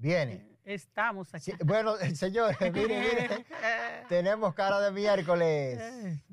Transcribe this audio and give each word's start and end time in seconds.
Viene. 0.00 0.46
Estamos 0.64 1.34
aquí. 1.34 1.52
bueno, 1.64 1.94
señores, 2.14 2.56
miren, 2.72 3.00
miren. 3.00 3.46
tenemos 4.08 4.54
cara 4.54 4.80
de 4.80 4.90
miércoles. 4.92 5.78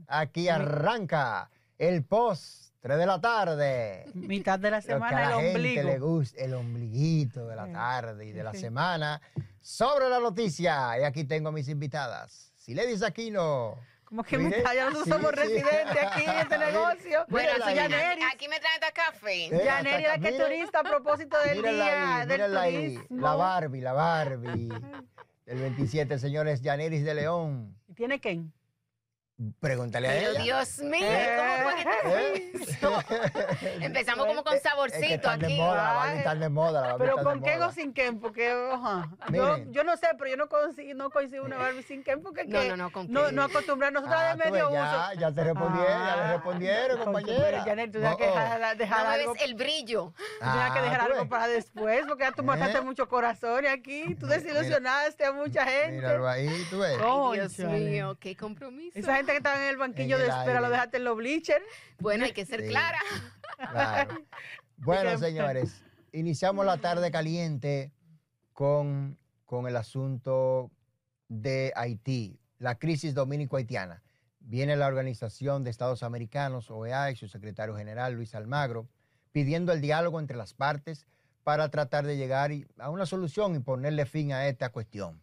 Aquí 0.08 0.47
arranca 0.47 1.49
el 1.78 2.06
post, 2.06 2.74
3 2.81 2.97
de 2.97 3.06
la 3.06 3.19
tarde. 3.19 4.06
Mitad 4.13 4.58
de 4.60 4.72
la 4.72 4.81
semana, 4.81 5.12
Lo 5.12 5.17
que 5.17 5.24
a 5.24 5.29
la 5.29 5.42
el 5.42 5.42
gente 5.42 5.58
ombligo. 5.58 5.90
le 5.90 5.99
gusta, 5.99 6.42
el 6.42 6.53
ombliguito 6.53 7.47
de 7.47 7.56
la 7.56 7.72
tarde 7.72 8.26
y 8.26 8.31
de 8.31 8.44
la 8.44 8.53
semana. 8.53 9.22
Sobre 9.60 10.08
la 10.10 10.20
noticia, 10.20 10.97
y 10.99 11.04
aquí 11.04 11.26
tengo 11.26 11.49
a 11.49 11.52
mis 11.52 11.68
invitadas. 11.68 12.54
Siledis 12.56 13.04
Aquino. 13.04 13.76
Como 14.08 14.24
que 14.24 14.37
Mire, 14.37 14.63
ya 14.63 14.85
nosotros 14.89 15.03
sí, 15.03 15.10
somos 15.12 15.29
sí. 15.31 15.35
residentes 15.35 15.97
aquí 16.03 16.23
en 16.23 16.38
este 16.38 16.58
negocio. 16.71 17.26
Bueno, 17.27 17.49
sí, 17.58 17.62
ahí. 17.77 18.20
aquí, 18.34 18.48
me 18.48 18.59
traen 18.59 18.76
esta 18.76 18.91
café. 18.94 19.45
Eh, 19.48 19.62
Yaneri, 19.66 20.05
hasta- 20.05 20.18
la 20.18 20.30
que 20.30 20.38
turista 20.38 20.80
a 20.80 20.84
propósito 20.84 21.38
del 21.44 21.58
Mírala 21.58 21.73
día 21.84 22.16
ahí, 22.22 22.27
del 22.27 22.38
mírala 22.38 22.62
ahí. 22.62 22.94
turismo. 22.96 23.22
La 23.27 23.35
Barbie, 23.35 23.82
la 23.82 23.94
Barbie. 23.94 24.70
El 25.46 25.59
27, 25.59 26.20
señores, 26.20 26.62
Yaneris 26.62 27.04
de 27.05 27.13
León. 27.16 27.77
¿Tiene 27.96 28.20
quién? 28.20 28.54
Pregúntale 29.59 30.08
a 30.08 30.12
Pero 30.14 30.32
ella. 30.32 30.41
Dios 30.41 30.80
mío, 30.80 31.00
Eh. 31.04 31.38
¿cómo 31.38 31.70
fue 31.70 31.76
que 31.84 32.58
te 32.58 32.58
fuiste? 32.58 33.86
Empezamos 33.86 34.26
como 34.26 34.44
con 34.44 34.55
Es 34.55 34.63
que 34.63 34.68
saborcito 34.70 35.30
de 35.38 35.46
aquí. 35.46 35.58
moda, 35.58 35.76
la 35.76 35.94
Barbie 35.94 36.12
Ay. 36.13 36.18
está 36.18 36.36
de 36.36 36.50
moda. 36.50 36.88
La 36.88 36.98
Pero 36.98 37.18
con 37.18 37.41
de 37.41 37.55
moda. 37.55 37.68
o 37.68 37.72
sin 37.72 37.94
Ken, 37.94 38.20
porque 38.20 38.48
yo, 39.70 39.84
no 39.84 39.96
sé, 39.98 40.08
pero 40.18 40.32
yo 40.32 40.38
no 40.38 40.50
consigo, 40.50 40.94
no 40.96 41.12
coincido 41.12 41.44
una 41.46 41.58
Barbie 41.58 41.84
sin 41.84 42.04
Ken 42.04 42.23
porque 42.23 42.46
No, 42.46 42.60
que 42.62 42.70
no, 42.70 42.77
no, 42.77 42.91
con 42.91 43.12
no, 43.12 43.32
no 43.32 43.44
acostumbrarnos 43.44 44.02
nosotros 44.04 44.23
Ah, 44.27 44.36
de 44.36 44.52
medio 44.52 44.66
ves, 44.72 44.73
ya, 44.73 45.10
uso. 45.12 45.20
ya 45.20 45.32
te 45.32 45.44
respondieron, 45.44 45.88
ya 46.08 46.16
le 46.16 46.22
Ah, 46.24 46.32
respondieron, 46.34 46.98
compañera. 47.04 47.44
Pero 47.46 47.63
Janet, 47.63 47.91
tú 47.91 47.99
tienes 47.99 48.18
que 48.18 48.26
dejar, 48.26 48.77
dejar 48.77 49.04
No 49.04 49.10
algo. 49.12 49.34
ves 49.34 49.41
el 49.44 49.54
brillo. 49.54 50.13
tú 50.18 50.24
tienes 50.40 50.71
que 50.74 50.80
Ah, 50.80 50.82
dejar 50.82 51.02
algo 51.02 51.20
ves. 51.20 51.27
para 51.30 51.48
después, 51.48 52.05
porque 52.08 52.24
ya 52.24 52.32
tú 52.32 52.43
mataste 52.43 52.80
¿Eh? 52.80 52.82
muchos 52.82 53.08
corazones 53.08 53.71
aquí. 53.71 54.15
Tú 54.20 54.26
desilusionaste 54.26 55.26
a 55.26 55.32
mucha 55.32 55.63
gente. 55.63 55.91
Míralo 55.98 56.27
ahí, 56.27 56.65
tú 56.71 56.80
ves. 56.80 56.98
Oh, 57.05 57.34
Ay, 57.34 57.40
Dios 57.41 57.60
mío, 57.60 58.18
qué 58.20 58.35
compromiso. 58.35 58.98
Esa 58.98 59.15
gente 59.18 59.27
que 59.32 59.38
estaba 59.38 59.62
en 59.64 59.70
el 59.70 59.78
banquillo 59.78 60.16
En 60.16 60.22
el 60.24 60.28
de 60.28 60.34
espera, 60.38 60.62
lo 60.62 60.70
dejaste 60.70 60.98
en 60.98 61.04
los 61.04 61.18
bleachers. 61.18 61.64
Bueno, 62.00 62.26
hay 62.26 62.34
que 62.34 62.46
ser 62.46 62.62
Sí. 62.62 62.68
clara. 62.70 63.00
Claro. 63.58 64.25
Bueno, 64.78 65.17
señores, 65.17 65.81
iniciamos 66.11 66.64
la 66.64 66.78
tarde 66.78 67.09
caliente 67.09 67.92
con, 68.53 69.17
con 69.45 69.67
el 69.67 69.75
asunto 69.75 70.70
de 71.30 71.73
Haití, 71.75 72.39
la 72.59 72.78
crisis 72.78 73.16
dominico-haitiana. 73.16 74.03
Viene 74.39 74.75
la 74.75 74.86
Organización 74.86 75.64
de 75.64 75.72
Estados 75.72 76.03
Americanos, 76.03 76.70
OEA, 76.70 77.09
y 77.09 77.16
su 77.16 77.28
secretario 77.28 77.75
general, 77.75 78.14
Luis 78.14 78.36
Almagro, 78.36 78.88
pidiendo 79.31 79.73
el 79.73 79.81
diálogo 79.81 80.20
entre 80.20 80.38
las 80.38 80.53
partes 80.53 81.08
para 81.44 81.70
tratar 81.70 82.05
de 82.05 82.17
llegar 82.17 82.52
a 82.78 82.89
una 82.92 83.08
solución 83.08 83.55
y 83.55 83.59
ponerle 83.59 84.05
fin 84.05 84.31
a 84.31 84.48
esta 84.48 84.70
cuestión. 84.70 85.22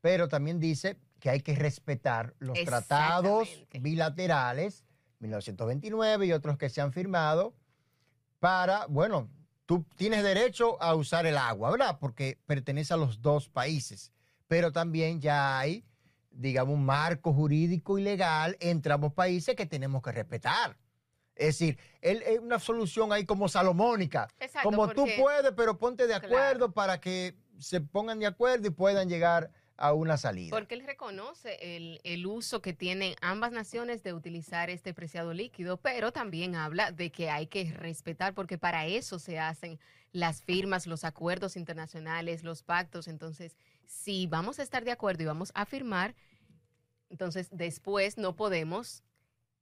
Pero 0.00 0.28
también 0.28 0.60
dice 0.60 0.96
que 1.20 1.30
hay 1.30 1.40
que 1.40 1.54
respetar 1.54 2.34
los 2.38 2.58
tratados 2.64 3.48
bilaterales, 3.72 4.84
1929 5.20 6.26
y 6.26 6.32
otros 6.32 6.56
que 6.56 6.70
se 6.70 6.80
han 6.80 6.92
firmado, 6.92 7.54
para, 8.38 8.86
bueno, 8.86 9.28
tú 9.66 9.84
tienes 9.96 10.22
derecho 10.24 10.82
a 10.82 10.94
usar 10.94 11.26
el 11.26 11.36
agua, 11.36 11.70
¿verdad? 11.70 11.98
Porque 12.00 12.38
pertenece 12.46 12.94
a 12.94 12.96
los 12.96 13.20
dos 13.20 13.48
países, 13.48 14.12
pero 14.48 14.72
también 14.72 15.20
ya 15.20 15.58
hay, 15.58 15.84
digamos, 16.30 16.74
un 16.74 16.84
marco 16.86 17.34
jurídico 17.34 17.98
y 17.98 18.02
legal 18.02 18.56
entre 18.60 18.92
ambos 18.94 19.12
países 19.12 19.54
que 19.54 19.66
tenemos 19.66 20.02
que 20.02 20.12
respetar. 20.12 20.78
Es 21.36 21.58
decir, 21.58 21.78
es 22.00 22.38
una 22.38 22.58
solución 22.58 23.12
ahí 23.12 23.24
como 23.24 23.48
salomónica. 23.48 24.28
Exacto, 24.38 24.68
como 24.70 24.88
tú 24.88 25.06
puedes, 25.18 25.52
pero 25.52 25.78
ponte 25.78 26.06
de 26.06 26.18
Claro. 26.18 26.26
acuerdo 26.26 26.72
para 26.72 27.00
que 27.00 27.36
se 27.58 27.80
pongan 27.80 28.18
de 28.18 28.26
acuerdo 28.26 28.66
y 28.68 28.70
puedan 28.70 29.08
llegar 29.08 29.50
a 29.80 29.94
una 29.94 30.16
salida. 30.16 30.50
Porque 30.50 30.74
él 30.74 30.84
reconoce 30.86 31.76
el, 31.76 32.00
el 32.04 32.26
uso 32.26 32.60
que 32.60 32.72
tienen 32.72 33.14
ambas 33.22 33.50
naciones 33.50 34.02
de 34.02 34.12
utilizar 34.12 34.70
este 34.70 34.94
preciado 34.94 35.32
líquido, 35.32 35.78
pero 35.78 36.12
también 36.12 36.54
habla 36.54 36.92
de 36.92 37.10
que 37.10 37.30
hay 37.30 37.46
que 37.46 37.72
respetar, 37.72 38.34
porque 38.34 38.58
para 38.58 38.86
eso 38.86 39.18
se 39.18 39.38
hacen 39.38 39.80
las 40.12 40.42
firmas, 40.42 40.86
los 40.86 41.04
acuerdos 41.04 41.56
internacionales, 41.56 42.44
los 42.44 42.62
pactos. 42.62 43.08
Entonces, 43.08 43.56
si 43.86 44.26
vamos 44.26 44.58
a 44.58 44.62
estar 44.62 44.84
de 44.84 44.92
acuerdo 44.92 45.22
y 45.22 45.26
vamos 45.26 45.50
a 45.54 45.64
firmar, 45.64 46.14
entonces 47.08 47.48
después 47.50 48.18
no 48.18 48.36
podemos 48.36 49.02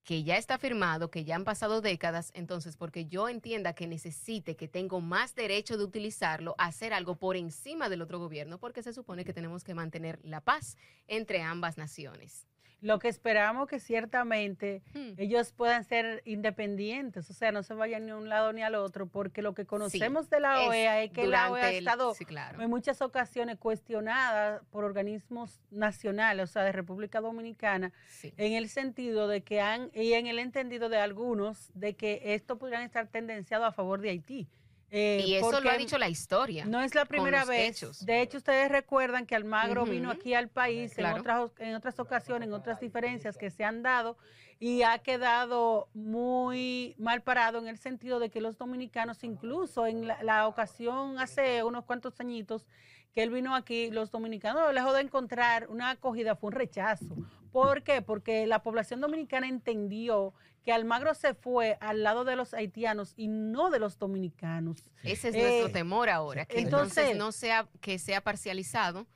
que 0.05 0.23
ya 0.23 0.37
está 0.37 0.59
firmado, 0.59 1.11
que 1.11 1.25
ya 1.25 1.37
han 1.37 1.45
pasado 1.45 1.81
décadas, 1.81 2.31
entonces 2.35 2.77
porque 2.77 3.07
yo 3.07 3.29
entienda 3.29 3.75
que 3.75 3.87
necesite, 3.87 4.57
que 4.57 4.69
tengo 4.69 5.01
más 5.01 5.35
derecho 5.35 5.77
de 5.77 5.85
utilizarlo, 5.85 6.55
hacer 6.59 6.93
algo 6.93 7.17
por 7.17 7.37
encima 7.37 7.89
del 7.89 8.03
otro 8.03 8.19
gobierno, 8.19 8.59
porque 8.59 8.83
se 8.83 8.93
supone 8.93 9.25
que 9.25 9.35
tenemos 9.35 9.65
que 9.65 9.75
mantener 9.75 10.19
la 10.23 10.41
paz 10.41 10.77
entre 11.07 11.43
ambas 11.43 11.77
naciones. 11.77 12.47
Lo 12.81 12.99
que 13.01 13.09
esperamos 13.09 13.67
que 13.69 13.81
ciertamente 13.81 14.83
Hmm. 14.95 15.15
ellos 15.17 15.53
puedan 15.53 15.83
ser 15.85 16.23
independientes, 16.25 17.29
o 17.29 17.35
sea, 17.35 17.51
no 17.51 17.63
se 17.65 17.75
vayan 17.75 18.05
ni 18.07 18.13
a 18.13 18.17
un 18.17 18.29
lado 18.29 18.53
ni 18.53 18.63
al 18.63 18.77
otro, 18.77 19.07
porque 19.07 19.43
lo 19.43 19.53
que 19.55 19.67
conocemos 19.67 20.31
de 20.31 20.39
la 20.41 20.67
OEA 20.69 21.03
es 21.03 21.11
que 21.11 21.27
la 21.27 21.51
OEA 21.51 21.65
ha 21.67 21.71
el- 21.71 21.79
estado 21.79 22.15
sí, 22.15 22.25
claro. 22.25 22.63
en 22.63 22.71
muchas 22.71 23.03
ocasiones 23.03 23.59
cuestionada 23.59 24.63
por 24.71 24.85
organismos 24.85 25.61
nacionales, 25.71 26.51
o 26.51 26.53
sea, 26.53 26.63
de 26.63 26.73
República 26.73 27.21
Dominicana, 27.21 27.93
Sí. 28.11 28.33
en 28.37 28.53
el 28.53 28.69
sentido 28.69 29.27
de 29.29 29.43
que 29.43 29.61
han, 29.61 29.91
y 29.95 30.13
en 30.13 30.27
el 30.29 30.39
entendido 30.39 30.89
de 30.89 30.99
algunos, 30.99 31.71
de 31.75 31.95
que 31.97 32.21
esto 32.35 32.59
podrían 32.59 32.83
estar 32.83 33.09
tendenciado 33.09 33.65
a 33.65 33.73
favor 33.73 34.01
de 34.01 34.11
Haití. 34.11 34.47
Eh, 34.91 35.23
Y 35.27 35.35
eso 35.35 35.61
lo 35.61 35.71
ha 35.71 35.77
dicho 35.77 35.99
la 35.99 36.09
historia. 36.09 36.65
No 36.65 36.81
es 36.81 36.95
la 36.95 37.05
primera 37.05 37.45
vez. 37.45 37.69
hechos. 37.83 38.07
De 38.07 38.23
hecho, 38.23 38.39
ustedes 38.39 38.71
recuerdan 38.71 39.27
que 39.27 39.35
Almagro 39.35 39.85
vino 39.85 40.11
aquí 40.11 40.33
al 40.35 40.49
país 40.49 40.95
Claro. 40.95 41.17
en, 41.17 41.21
otras, 41.21 41.51
en 41.59 41.75
otras 41.75 41.99
ocasiones, 42.01 42.49
en 42.49 42.55
otras 42.55 42.81
diferencias 42.81 43.37
que 43.37 43.51
se 43.51 43.65
han 43.65 43.83
dado, 43.83 44.17
y 44.61 44.83
ha 44.83 44.99
quedado 44.99 45.89
muy 45.95 46.95
mal 46.99 47.23
parado 47.23 47.59
en 47.59 47.69
el 47.69 47.79
sentido 47.79 48.19
de 48.19 48.31
que 48.31 48.41
los 48.41 48.57
dominicanos, 48.59 49.23
incluso 49.25 49.87
en 49.87 50.07
la, 50.07 50.23
la 50.23 50.49
ocasión 50.49 51.19
hace 51.19 51.63
unos 51.63 51.85
cuantos 51.85 52.19
añitos 52.21 52.67
que 53.15 53.23
él 53.23 53.31
vino 53.31 53.55
aquí, 53.55 53.91
los 53.91 54.11
dominicanos, 54.11 54.73
lejos 54.75 54.95
de 54.95 55.01
encontrar 55.03 55.69
una 55.69 55.91
acogida, 55.91 56.35
fue 56.35 56.49
un 56.49 56.55
rechazo. 56.55 57.15
¿Por 57.53 57.83
qué? 57.83 58.03
Porque 58.03 58.47
la 58.47 58.63
población 58.63 59.01
dominicana 59.01 59.49
entendió 59.49 60.35
que 60.69 60.73
Almagro 60.75 61.15
se 61.15 61.33
fue 61.33 61.79
al 61.81 62.03
lado 62.03 62.27
de 62.27 62.37
los 62.37 62.53
haitianos 62.53 63.15
y 63.17 63.27
no 63.29 63.71
de 63.71 63.79
los 63.79 63.99
dominicanos. 63.99 64.91
Ese 65.03 65.29
es 65.29 65.35
Eh, 65.35 65.41
nuestro 65.41 65.71
temor 65.73 66.11
ahora, 66.11 66.45
que 66.45 66.59
entonces, 66.61 66.99
entonces- 66.99 67.17
no 67.17 67.33
sea 67.33 67.67
que 67.81 67.99
sea 67.99 68.21
parcializado 68.21 69.07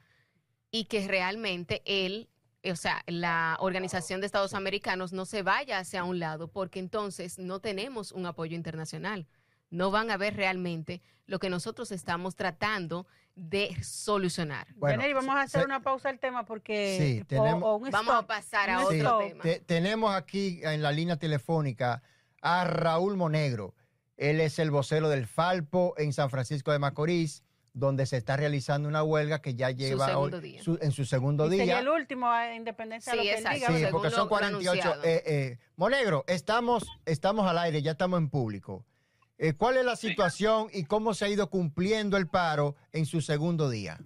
y 0.71 0.85
que 0.87 1.07
realmente 1.07 1.83
él, 1.85 2.31
o 2.65 2.75
sea, 2.75 3.03
la 3.07 3.59
Organización 3.61 4.23
de 4.23 4.27
Estados 4.29 4.55
Americanos 4.55 5.13
no 5.13 5.27
se 5.27 5.43
vaya 5.43 5.79
hacia 5.79 6.05
un 6.05 6.21
lado, 6.21 6.49
porque 6.49 6.79
entonces 6.79 7.39
no 7.39 7.61
tenemos 7.61 8.13
un 8.13 8.25
apoyo 8.25 8.57
internacional. 8.57 9.27
No 9.73 9.91
van 9.91 10.11
a 10.11 10.17
ver 10.17 10.37
realmente 10.37 11.03
lo 11.27 11.39
que 11.39 11.49
nosotros 11.51 11.91
estamos 11.93 12.37
tratando 12.37 13.07
de 13.35 13.75
solucionar. 13.83 14.67
Bueno, 14.77 14.97
Yaneri, 14.97 15.15
vamos 15.15 15.35
a 15.35 15.41
hacer 15.43 15.63
se- 15.63 15.65
una 15.65 15.81
pausa 15.81 16.11
al 16.11 16.19
tema 16.19 16.45
porque 16.45 16.99
Sí, 17.01 17.21
o- 17.23 17.25
tenemos- 17.27 17.63
o 17.65 17.77
un 17.77 17.91
Vamos 17.91 18.15
a 18.15 18.27
pasar 18.27 18.69
a 18.69 18.85
otro 18.85 19.19
tema. 19.19 19.43
Te- 19.43 19.61
tenemos 19.61 20.15
aquí 20.15 20.61
en 20.63 20.83
la 20.83 20.93
línea 20.93 21.17
telefónica 21.17 22.03
a 22.43 22.65
Raúl 22.65 23.17
Monegro. 23.17 23.75
Él 24.19 24.41
es 24.41 24.59
el 24.59 24.71
vocero 24.71 25.09
del 25.09 25.27
Falpo 25.27 25.95
en 25.97 26.13
San 26.13 26.29
Francisco 26.29 26.71
de 26.71 26.79
Macorís, 26.79 27.43
donde 27.73 28.05
se 28.05 28.19
está 28.19 28.37
realizando 28.37 28.87
una 28.87 29.03
huelga 29.03 29.41
que 29.41 29.55
ya 29.55 29.71
lleva 29.71 30.05
hoy- 30.09 30.11
segundo 30.13 30.41
día. 30.43 30.63
su- 30.63 30.79
en 30.83 30.93
su 30.93 31.07
segundo 31.07 31.47
Y 31.47 31.51
sería 31.57 31.65
día. 31.65 31.79
el 31.79 31.89
último 31.89 32.27
a 32.31 32.55
independencia 32.55 33.15
de 33.15 33.19
Sí, 33.19 33.25
lo 33.27 33.33
que 33.33 33.39
él 33.39 33.55
diga. 33.55 33.69
Sí, 33.69 33.85
porque 33.91 34.11
son 34.11 34.19
lo- 34.19 34.25
lo 34.25 34.29
48. 34.29 34.71
anunciado. 34.83 35.05
eh, 35.05 35.23
eh, 35.25 35.59
Monegro, 35.77 36.25
estamos, 36.27 36.85
estamos 37.07 37.47
al 37.47 37.57
aire, 37.57 37.81
ya 37.81 37.93
estamos 37.93 38.19
en 38.19 38.29
público. 38.29 38.85
Eh, 39.45 39.55
¿Cuál 39.55 39.77
es 39.77 39.85
la 39.85 39.97
situación 39.97 40.69
y 40.73 40.85
cómo 40.85 41.15
se 41.15 41.25
ha 41.25 41.29
ido 41.29 41.51
cumpliendo 41.51 42.17
el 42.17 42.29
paro 42.29 42.77
en 42.93 43.07
su 43.07 43.21
segundo 43.21 43.69
día? 43.69 43.99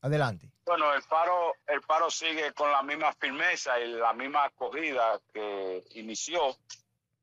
Adelante. 0.00 0.48
Bueno, 0.64 0.94
el 0.94 1.02
paro, 1.02 1.54
el 1.66 1.80
paro 1.80 2.08
sigue 2.08 2.52
con 2.52 2.70
la 2.70 2.84
misma 2.84 3.12
firmeza 3.14 3.80
y 3.80 3.88
la 3.88 4.12
misma 4.12 4.44
acogida 4.44 5.20
que 5.34 5.82
inició. 5.96 6.56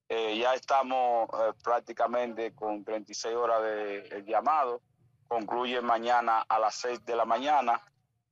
Eh, 0.10 0.40
ya 0.40 0.54
estamos 0.56 1.30
eh, 1.30 1.54
prácticamente 1.64 2.54
con 2.54 2.84
36 2.84 3.34
horas 3.34 3.64
de, 3.64 4.02
de 4.02 4.24
llamado. 4.26 4.82
Concluye 5.30 5.80
mañana 5.80 6.44
a 6.50 6.60
las 6.60 6.76
6 6.76 7.06
de 7.06 7.16
la 7.16 7.24
mañana, 7.24 7.82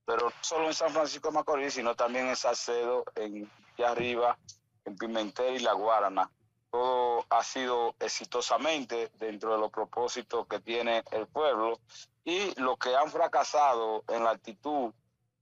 pero 0.04 0.26
no 0.26 0.34
solo 0.42 0.68
en 0.68 0.74
San 0.74 0.92
Francisco 0.92 1.30
de 1.30 1.36
Macorís, 1.36 1.76
sino 1.76 1.96
también 1.96 2.28
en 2.28 2.36
Salcedo, 2.36 3.06
en 3.16 3.50
allá 3.78 3.92
arriba, 3.92 4.38
en 4.84 4.98
Pimentel 4.98 5.56
y 5.56 5.60
La 5.60 5.72
Guarana. 5.72 6.30
Todo 6.78 7.26
ha 7.32 7.44
sido 7.44 7.96
exitosamente 8.00 9.10
dentro 9.18 9.52
de 9.52 9.58
los 9.58 9.72
propósitos 9.72 10.46
que 10.46 10.60
tiene 10.60 11.04
el 11.10 11.26
pueblo 11.26 11.80
y 12.24 12.54
los 12.62 12.78
que 12.78 12.96
han 12.96 13.10
fracasado 13.10 14.04
en 14.08 14.24
la 14.24 14.30
actitud 14.30 14.94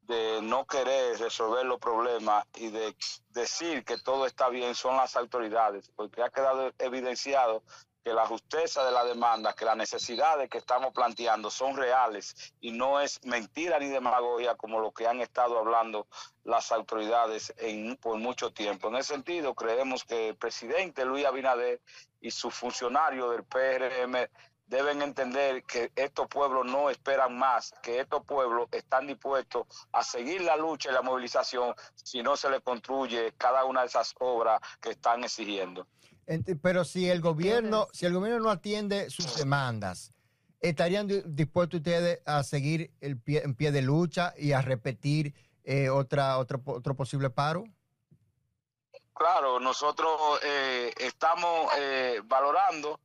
de 0.03 0.39
no 0.41 0.65
querer 0.65 1.19
resolver 1.19 1.65
los 1.65 1.77
problemas 1.77 2.45
y 2.55 2.69
de 2.69 2.95
decir 3.31 3.83
que 3.83 3.97
todo 3.97 4.25
está 4.25 4.47
bien 4.47 4.75
son 4.75 4.95
las 4.95 5.17
autoridades, 5.17 5.91
porque 5.97 6.23
ha 6.23 6.29
quedado 6.29 6.71
evidenciado 6.79 7.63
que 8.05 8.13
la 8.13 8.27
justeza 8.27 8.85
de 8.85 8.91
la 8.91 9.03
demanda, 9.03 9.53
que 9.53 9.65
las 9.65 9.75
necesidades 9.75 10.47
que 10.47 10.59
estamos 10.59 10.93
planteando 10.93 11.49
son 11.49 11.75
reales 11.75 12.53
y 12.61 12.71
no 12.71 13.01
es 13.01 13.19
mentira 13.25 13.79
ni 13.79 13.87
demagogia 13.87 14.53
como 14.53 14.79
lo 14.79 14.91
que 14.91 15.07
han 15.07 15.21
estado 15.21 15.57
hablando 15.57 16.05
las 16.43 16.71
autoridades 16.71 17.51
en, 17.57 17.97
por 17.97 18.17
mucho 18.17 18.53
tiempo. 18.53 18.89
En 18.89 18.97
ese 18.97 19.13
sentido, 19.15 19.55
creemos 19.55 20.03
que 20.03 20.29
el 20.29 20.35
presidente 20.35 21.03
Luis 21.03 21.25
Abinader 21.25 21.81
y 22.21 22.29
sus 22.29 22.53
funcionarios 22.53 23.31
del 23.31 23.43
PRM 23.43 24.29
deben 24.67 25.01
entender 25.01 25.63
que 25.63 25.91
estos 25.95 26.27
pueblos 26.27 26.63
no 26.67 26.91
esperan 26.91 27.35
más, 27.35 27.73
que 27.81 28.01
estos 28.01 28.23
pueblos 28.23 28.67
están 28.71 29.07
dispuestos 29.07 29.65
a 29.91 30.03
seguir 30.03 30.41
la 30.41 30.55
lucha 30.55 30.91
y 30.91 30.93
la 30.93 31.01
movilización 31.01 31.73
si 31.95 32.21
no 32.21 32.37
se 32.37 32.51
les 32.51 32.61
construye 32.61 33.33
cada 33.35 33.65
una 33.65 33.81
de 33.81 33.87
esas 33.87 34.13
obras 34.19 34.61
que 34.79 34.91
están 34.91 35.23
exigiendo. 35.23 35.87
Pero 36.61 36.85
si 36.85 37.09
el 37.09 37.21
gobierno, 37.21 37.87
si 37.93 38.05
el 38.05 38.13
gobierno 38.13 38.39
no 38.39 38.49
atiende 38.49 39.09
sus 39.09 39.35
demandas, 39.37 40.11
¿estarían 40.59 41.07
dispuestos 41.25 41.79
ustedes 41.79 42.21
a 42.25 42.43
seguir 42.43 42.91
el 43.01 43.19
pie, 43.19 43.43
en 43.43 43.55
pie 43.55 43.71
de 43.71 43.81
lucha 43.81 44.33
y 44.37 44.53
a 44.53 44.61
repetir 44.61 45.33
eh, 45.63 45.89
otra, 45.89 46.37
otro, 46.37 46.61
otro 46.65 46.95
posible 46.95 47.29
paro? 47.29 47.65
Claro, 49.15 49.61
nosotros 49.61 50.41
eh, 50.43 50.93
estamos 50.97 51.71
eh, 51.77 52.19
valorando 52.25 52.99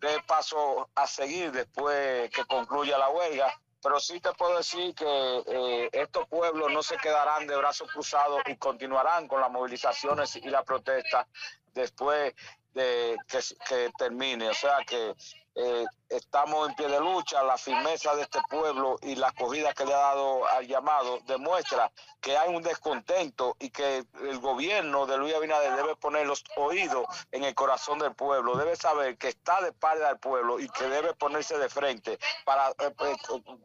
qué 0.00 0.18
paso 0.24 0.88
a 0.94 1.08
seguir 1.08 1.50
después 1.50 2.30
que 2.30 2.44
concluya 2.44 2.96
la 2.98 3.08
huelga, 3.08 3.52
pero 3.82 3.98
sí 3.98 4.20
te 4.20 4.32
puedo 4.34 4.58
decir 4.58 4.94
que 4.94 5.04
eh, 5.04 5.88
estos 5.92 6.28
pueblos 6.28 6.72
no 6.72 6.84
se 6.84 6.96
quedarán 6.98 7.48
de 7.48 7.56
brazos 7.56 7.90
cruzados 7.90 8.42
y 8.46 8.56
continuarán 8.56 9.26
con 9.26 9.40
las 9.40 9.50
movilizaciones 9.50 10.36
y 10.36 10.48
la 10.48 10.62
protesta 10.62 11.26
después 11.74 12.32
de 12.76 13.16
que, 13.26 13.90
termine. 13.98 14.50
O 14.50 14.54
sea 14.54 14.84
que 14.86 15.14
eh, 15.54 15.86
estamos 16.10 16.68
en 16.68 16.74
pie 16.74 16.86
de 16.86 17.00
lucha, 17.00 17.42
la 17.42 17.56
firmeza 17.56 18.14
de 18.14 18.22
este 18.22 18.38
pueblo 18.50 18.98
y 19.00 19.16
la 19.16 19.28
acogida 19.28 19.72
que 19.72 19.86
le 19.86 19.94
ha 19.94 19.98
dado 19.98 20.46
al 20.48 20.66
llamado 20.66 21.20
demuestra 21.26 21.90
que 22.20 22.36
hay 22.36 22.54
un 22.54 22.62
descontento 22.62 23.56
y 23.58 23.70
que 23.70 24.04
el 24.20 24.38
gobierno 24.38 25.06
de 25.06 25.16
Luis 25.16 25.34
Abinader 25.34 25.74
debe 25.74 25.96
poner 25.96 26.26
los 26.26 26.44
oídos 26.56 27.06
en 27.32 27.44
el 27.44 27.54
corazón 27.54 27.98
del 27.98 28.14
pueblo, 28.14 28.56
debe 28.56 28.76
saber 28.76 29.16
que 29.16 29.28
está 29.28 29.62
de 29.62 29.72
parte 29.72 30.04
del 30.04 30.18
pueblo 30.18 30.60
y 30.60 30.68
que 30.68 30.84
debe 30.84 31.14
ponerse 31.14 31.56
de 31.56 31.70
frente 31.70 32.18
para, 32.44 32.68
eh, 32.72 32.92
eh, 33.00 33.16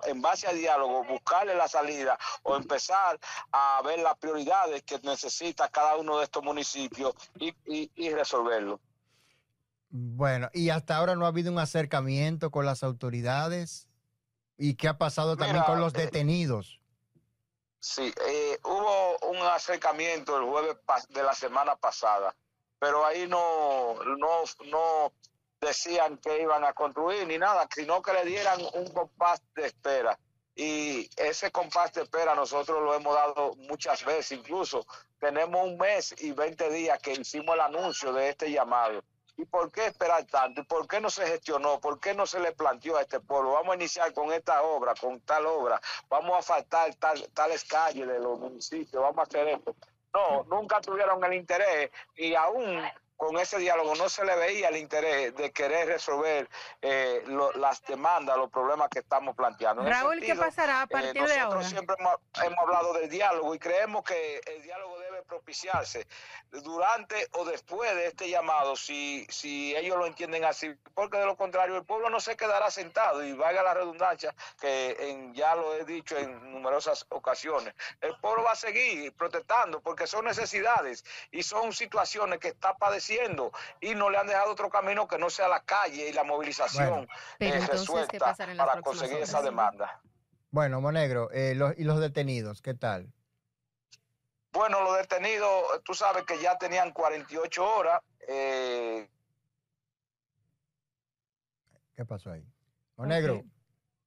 en 0.05 0.21
base 0.21 0.47
a 0.47 0.53
diálogo, 0.53 1.03
buscarle 1.03 1.55
la 1.55 1.67
salida 1.67 2.17
o 2.43 2.55
empezar 2.55 3.19
a 3.51 3.81
ver 3.83 3.99
las 3.99 4.17
prioridades 4.17 4.83
que 4.83 4.97
necesita 4.99 5.67
cada 5.67 5.97
uno 5.97 6.19
de 6.19 6.23
estos 6.23 6.41
municipios 6.41 7.13
y, 7.37 7.53
y 7.65 8.09
resolverlo. 8.11 8.79
Bueno, 9.91 10.49
y 10.53 10.69
hasta 10.69 10.95
ahora 10.95 11.15
no 11.15 11.25
ha 11.25 11.27
habido 11.27 11.51
un 11.51 11.59
acercamiento 11.59 12.49
con 12.49 12.65
las 12.65 12.81
autoridades. 12.81 13.89
¿Y 14.57 14.75
qué 14.75 14.87
ha 14.87 14.97
pasado 14.97 15.35
también 15.35 15.63
con 15.63 15.79
los 15.79 15.93
eh, 15.95 16.03
detenidos? 16.03 16.79
sí, 17.79 18.13
eh, 18.27 18.59
hubo 18.63 19.17
un 19.29 19.37
acercamiento 19.37 20.37
el 20.37 20.45
jueves 20.45 20.77
de 21.09 21.23
la 21.23 21.33
semana 21.33 21.75
pasada, 21.75 22.33
pero 22.79 23.05
ahí 23.05 23.27
no, 23.27 23.95
no, 24.17 24.43
no 24.65 25.11
decían 25.59 26.17
que 26.19 26.41
iban 26.41 26.63
a 26.63 26.73
construir 26.73 27.27
ni 27.27 27.37
nada, 27.37 27.67
sino 27.73 28.01
que 28.01 28.13
le 28.13 28.23
dieran 28.23 28.61
un 28.73 28.87
compás 28.93 29.41
de 29.55 29.65
espera. 29.65 30.17
Y 30.55 31.09
ese 31.17 31.51
compás 31.51 31.91
de 31.93 32.03
espera 32.03 32.35
nosotros 32.35 32.81
lo 32.81 32.93
hemos 32.93 33.15
dado 33.15 33.55
muchas 33.55 34.05
veces, 34.05 34.37
incluso 34.37 34.85
tenemos 35.19 35.65
un 35.65 35.77
mes 35.77 36.13
y 36.19 36.31
20 36.33 36.69
días 36.69 36.99
que 36.99 37.13
hicimos 37.13 37.55
el 37.55 37.61
anuncio 37.61 38.13
de 38.13 38.29
este 38.29 38.51
llamado 38.51 39.03
¿Y 39.41 39.45
por 39.45 39.71
qué 39.71 39.87
esperar 39.87 40.23
tanto? 40.25 40.61
¿Y 40.61 40.63
por 40.65 40.87
qué 40.87 41.01
no 41.01 41.09
se 41.09 41.25
gestionó? 41.25 41.79
¿Por 41.79 41.99
qué 41.99 42.13
no 42.13 42.27
se 42.27 42.39
le 42.39 42.51
planteó 42.51 42.97
a 42.97 43.01
este 43.01 43.19
pueblo? 43.19 43.53
Vamos 43.53 43.71
a 43.71 43.75
iniciar 43.75 44.13
con 44.13 44.31
esta 44.31 44.61
obra, 44.61 44.93
con 44.93 45.19
tal 45.21 45.47
obra. 45.47 45.81
Vamos 46.09 46.37
a 46.37 46.43
faltar 46.43 46.93
tal, 46.95 47.27
tales 47.33 47.63
calles 47.63 48.07
de 48.07 48.19
los 48.19 48.39
municipios. 48.39 49.01
Vamos 49.01 49.17
a 49.17 49.23
hacer 49.23 49.47
esto. 49.47 49.75
No, 50.13 50.43
nunca 50.43 50.79
tuvieron 50.79 51.23
el 51.23 51.33
interés 51.33 51.89
y 52.15 52.35
aún 52.35 52.83
con 53.21 53.37
ese 53.37 53.59
diálogo 53.59 53.93
no 53.93 54.09
se 54.09 54.25
le 54.25 54.35
veía 54.35 54.69
el 54.69 54.77
interés 54.77 55.35
de 55.35 55.51
querer 55.51 55.87
resolver 55.87 56.49
eh, 56.81 57.23
las 57.53 57.83
demandas, 57.83 58.35
los 58.35 58.49
problemas 58.49 58.89
que 58.89 58.97
estamos 58.97 59.35
planteando. 59.35 59.83
Raúl, 59.83 60.21
¿qué 60.21 60.33
pasará 60.33 60.81
a 60.81 60.83
eh, 60.85 60.87
partir 60.87 61.23
de 61.27 61.39
ahora? 61.39 61.43
Nosotros 61.43 61.69
siempre 61.69 61.95
hemos, 61.99 62.15
hemos, 62.43 62.57
hablado 62.57 62.93
del 62.93 63.07
diálogo 63.11 63.53
y 63.53 63.59
creemos 63.59 64.03
que 64.03 64.41
el 64.47 64.63
diálogo 64.63 64.97
debe 64.97 65.21
propiciarse 65.21 66.07
durante 66.49 67.27
o 67.33 67.45
después 67.45 67.93
de 67.93 68.07
este 68.07 68.27
llamado, 68.27 68.75
si, 68.75 69.27
si 69.29 69.75
ellos 69.75 69.99
lo 69.99 70.07
entienden 70.07 70.43
así, 70.43 70.73
porque 70.95 71.19
de 71.19 71.27
lo 71.27 71.37
contrario 71.37 71.77
el 71.77 71.85
pueblo 71.85 72.09
no 72.09 72.19
se 72.19 72.35
quedará 72.35 72.71
sentado 72.71 73.23
y 73.23 73.33
valga 73.33 73.61
la 73.61 73.75
redundancia, 73.75 74.33
que 74.59 74.97
en, 74.99 75.35
ya 75.35 75.53
lo 75.53 75.75
he 75.75 75.85
dicho 75.85 76.17
en 76.17 76.51
numerosas 76.51 77.05
ocasiones, 77.09 77.75
el 78.01 78.17
pueblo 78.17 78.45
va 78.45 78.53
a 78.53 78.55
seguir 78.55 79.13
protestando 79.13 79.79
porque 79.79 80.07
son 80.07 80.25
necesidades 80.25 81.05
y 81.29 81.43
son 81.43 81.71
situaciones 81.71 82.39
que 82.39 82.47
está 82.47 82.75
padeciendo 82.77 83.10
y 83.81 83.95
no 83.95 84.09
le 84.09 84.17
han 84.17 84.27
dejado 84.27 84.51
otro 84.51 84.69
camino 84.69 85.07
que 85.07 85.17
no 85.17 85.29
sea 85.29 85.47
la 85.47 85.63
calle 85.63 86.09
y 86.09 86.13
la 86.13 86.23
movilización 86.23 87.07
eh, 87.39 87.59
resuelta 87.67 88.35
para 88.57 88.81
conseguir 88.81 89.17
esa 89.17 89.41
demanda. 89.41 90.01
Bueno, 90.51 90.81
Monegro, 90.81 91.31
eh, 91.31 91.55
los, 91.55 91.77
¿y 91.77 91.83
los 91.83 91.99
detenidos? 91.99 92.61
¿Qué 92.61 92.73
tal? 92.73 93.11
Bueno, 94.51 94.81
los 94.83 94.97
detenidos, 94.97 95.81
tú 95.83 95.93
sabes 95.93 96.25
que 96.25 96.39
ya 96.41 96.57
tenían 96.57 96.91
48 96.91 97.63
horas. 97.63 98.01
Eh... 98.27 99.09
¿Qué 101.95 102.05
pasó 102.05 102.31
ahí? 102.31 102.45
O 102.97 103.05
negro. 103.05 103.43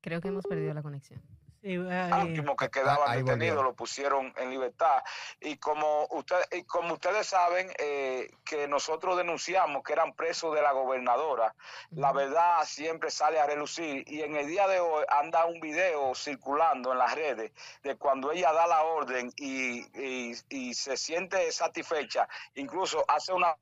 Creo 0.02 0.20
que 0.20 0.28
hemos 0.28 0.44
perdido 0.44 0.74
la 0.74 0.82
conexión. 0.82 1.22
Sí, 1.64 1.78
último 1.78 2.56
que 2.56 2.69
quedaban 2.69 3.25
detenidos 3.25 3.64
lo 3.64 3.72
pusieron 3.72 4.34
en 4.37 4.50
libertad. 4.50 5.02
Y 5.40 5.56
como, 5.56 6.06
usted, 6.11 6.37
y 6.52 6.64
como 6.64 6.93
ustedes 6.93 7.26
saben, 7.26 7.72
eh, 7.78 8.31
que 8.44 8.69
nosotros 8.69 9.16
denunciamos 9.16 9.82
que 9.82 9.94
eran 9.94 10.12
presos 10.12 10.55
de 10.55 10.61
la 10.61 10.72
gobernadora, 10.72 11.55
la 11.93 12.12
verdad 12.12 12.62
siempre 12.66 13.11
sale 13.11 13.40
a 13.40 13.46
relucir. 13.46 14.05
Y 14.06 14.20
en 14.20 14.37
el 14.37 14.46
día 14.46 14.69
de 14.69 14.78
hoy 14.81 15.06
anda 15.08 15.46
un 15.46 15.58
video 15.58 16.14
circulando 16.14 16.93
en 16.93 16.99
las 16.99 17.14
redes 17.14 17.50
de 17.82 17.96
cuando 17.96 18.31
ella 18.31 18.52
da 18.52 18.66
la 18.66 18.82
orden 18.82 19.32
y, 19.34 19.87
y 20.50 20.75
se 20.75 20.99
siente 20.99 21.50
satisfecha, 21.50 22.28
incluso 22.56 23.02
hace 23.08 23.32
una 23.32 23.56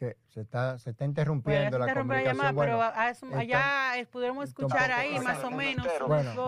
que 0.00 0.16
se 0.32 0.40
está, 0.40 0.78
se 0.78 0.90
está 0.90 1.04
interrumpiendo 1.04 1.78
la 1.78 1.92
comunicación. 1.92 2.56
pero 2.56 2.82
allá 3.36 3.92
pudimos 4.10 4.48
escuchar 4.48 4.90
ahí 4.92 5.20
más 5.20 5.44
o 5.44 5.50
menos. 5.50 5.86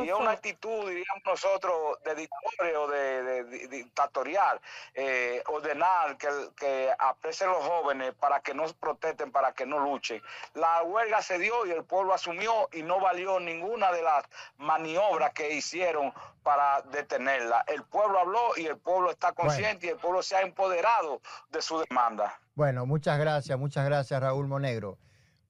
Y 0.03 0.09
es 0.09 0.15
una 0.15 0.31
actitud, 0.31 0.89
diríamos 0.89 1.23
nosotros, 1.27 2.03
de 2.03 2.15
dictatorio, 2.15 2.87
de, 2.89 3.45
de, 3.45 3.69
dictatorial, 3.69 4.59
eh, 4.95 5.43
ordenar 5.49 6.17
que, 6.17 6.29
que 6.57 6.95
los 7.41 7.65
jóvenes 7.67 8.15
para 8.15 8.41
que 8.41 8.55
no 8.55 8.65
protesten, 8.81 9.31
para 9.31 9.53
que 9.53 9.67
no 9.67 9.81
luchen. 9.81 10.23
La 10.55 10.83
huelga 10.83 11.21
se 11.21 11.39
dio 11.39 11.67
y 11.67 11.73
el 11.73 11.85
pueblo 11.85 12.15
asumió 12.15 12.71
y 12.73 12.83
no 12.83 13.01
valió 13.01 13.39
ninguna 13.39 13.93
de 13.93 14.01
las 14.01 14.25
maniobras 14.57 15.35
que 15.35 15.53
hicieron 15.53 16.15
para 16.43 16.81
detenerla. 16.83 17.65
El 17.67 17.85
pueblo 17.85 18.19
habló 18.19 18.57
y 18.57 18.65
el 18.65 18.79
pueblo 18.79 19.11
está 19.11 19.33
consciente 19.33 19.89
y 19.89 19.91
el 19.91 19.97
pueblo 19.97 20.23
se 20.23 20.37
ha 20.37 20.41
empoderado 20.41 21.21
de 21.51 21.61
su 21.61 21.79
demanda. 21.79 22.41
Bueno, 22.55 22.87
muchas 22.87 23.19
gracias, 23.19 23.59
muchas 23.59 23.85
gracias 23.85 24.21
Raúl 24.21 24.47
Monegro. 24.47 24.99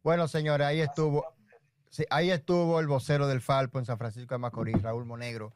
Bueno, 0.02 0.28
señores, 0.28 0.66
ahí 0.66 0.80
estuvo, 0.80 1.24
ahí 2.10 2.30
estuvo 2.30 2.80
el 2.80 2.86
vocero 2.86 3.26
del 3.26 3.40
Falpo 3.40 3.78
en 3.78 3.86
San 3.86 3.98
Francisco 3.98 4.34
de 4.34 4.38
Macorís, 4.38 4.82
Raúl 4.82 5.04
Monegro. 5.04 5.52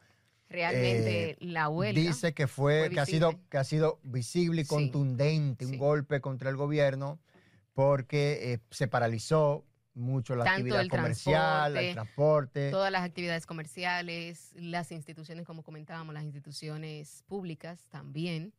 Realmente 0.49 1.31
eh, 1.31 1.37
la 1.41 1.67
huelga 1.67 1.99
dice 1.99 2.33
que 2.33 2.47
fue, 2.47 2.89
que 2.89 2.99
ha 2.99 3.05
sido 3.05 3.39
que 3.49 3.57
ha 3.57 3.65
sido 3.65 3.99
visible 4.03 4.61
y 4.61 4.65
contundente 4.65 5.65
un 5.65 5.77
golpe 5.77 6.21
contra 6.21 6.49
el 6.49 6.55
gobierno 6.55 7.19
porque 7.73 8.53
eh, 8.53 8.59
se 8.71 8.87
paralizó 8.87 9.65
mucho 9.93 10.35
la 10.35 10.49
actividad 10.49 10.87
comercial, 10.87 11.75
el 11.75 11.93
transporte. 11.93 12.71
Todas 12.71 12.91
las 12.91 13.03
actividades 13.03 13.45
comerciales, 13.45 14.51
las 14.55 14.91
instituciones, 14.91 15.45
como 15.45 15.63
comentábamos, 15.63 16.13
las 16.13 16.23
instituciones 16.23 17.23
públicas 17.27 17.87
también 17.89 18.53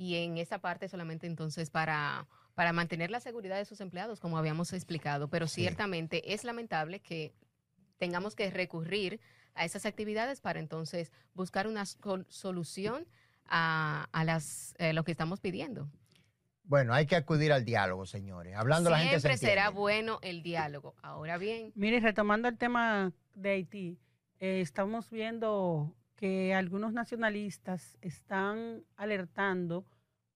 y 0.00 0.16
en 0.16 0.38
esa 0.38 0.60
parte 0.60 0.88
solamente 0.88 1.26
entonces 1.26 1.68
para, 1.68 2.26
para 2.54 2.72
mantener 2.72 3.10
la 3.10 3.20
seguridad 3.20 3.58
de 3.58 3.66
sus 3.66 3.82
empleados, 3.82 4.18
como 4.18 4.38
habíamos 4.38 4.72
explicado, 4.72 5.28
pero 5.28 5.46
ciertamente 5.46 6.32
es 6.32 6.42
lamentable 6.42 7.00
que 7.00 7.34
tengamos 7.98 8.34
que 8.34 8.50
recurrir 8.50 9.20
a 9.54 9.66
esas 9.66 9.84
actividades 9.84 10.40
para 10.40 10.58
entonces 10.58 11.12
buscar 11.34 11.66
una 11.66 11.84
solución 11.84 13.06
a, 13.44 14.08
a 14.12 14.24
las, 14.24 14.74
eh, 14.78 14.94
lo 14.94 15.04
que 15.04 15.12
estamos 15.12 15.38
pidiendo. 15.38 15.86
Bueno, 16.64 16.94
hay 16.94 17.04
que 17.04 17.16
acudir 17.16 17.52
al 17.52 17.66
diálogo, 17.66 18.06
señores. 18.06 18.56
Hablando 18.56 18.88
la 18.88 19.00
gente 19.00 19.20
Siempre 19.20 19.36
será 19.36 19.68
bueno 19.68 20.18
el 20.22 20.42
diálogo. 20.42 20.94
Ahora 21.02 21.36
bien. 21.36 21.72
Mire, 21.74 22.00
retomando 22.00 22.48
el 22.48 22.56
tema 22.56 23.12
de 23.34 23.50
Haití, 23.50 23.98
eh, 24.38 24.62
estamos 24.62 25.10
viendo 25.10 25.94
que 26.20 26.52
algunos 26.54 26.92
nacionalistas 26.92 27.96
están 28.02 28.84
alertando, 28.96 29.86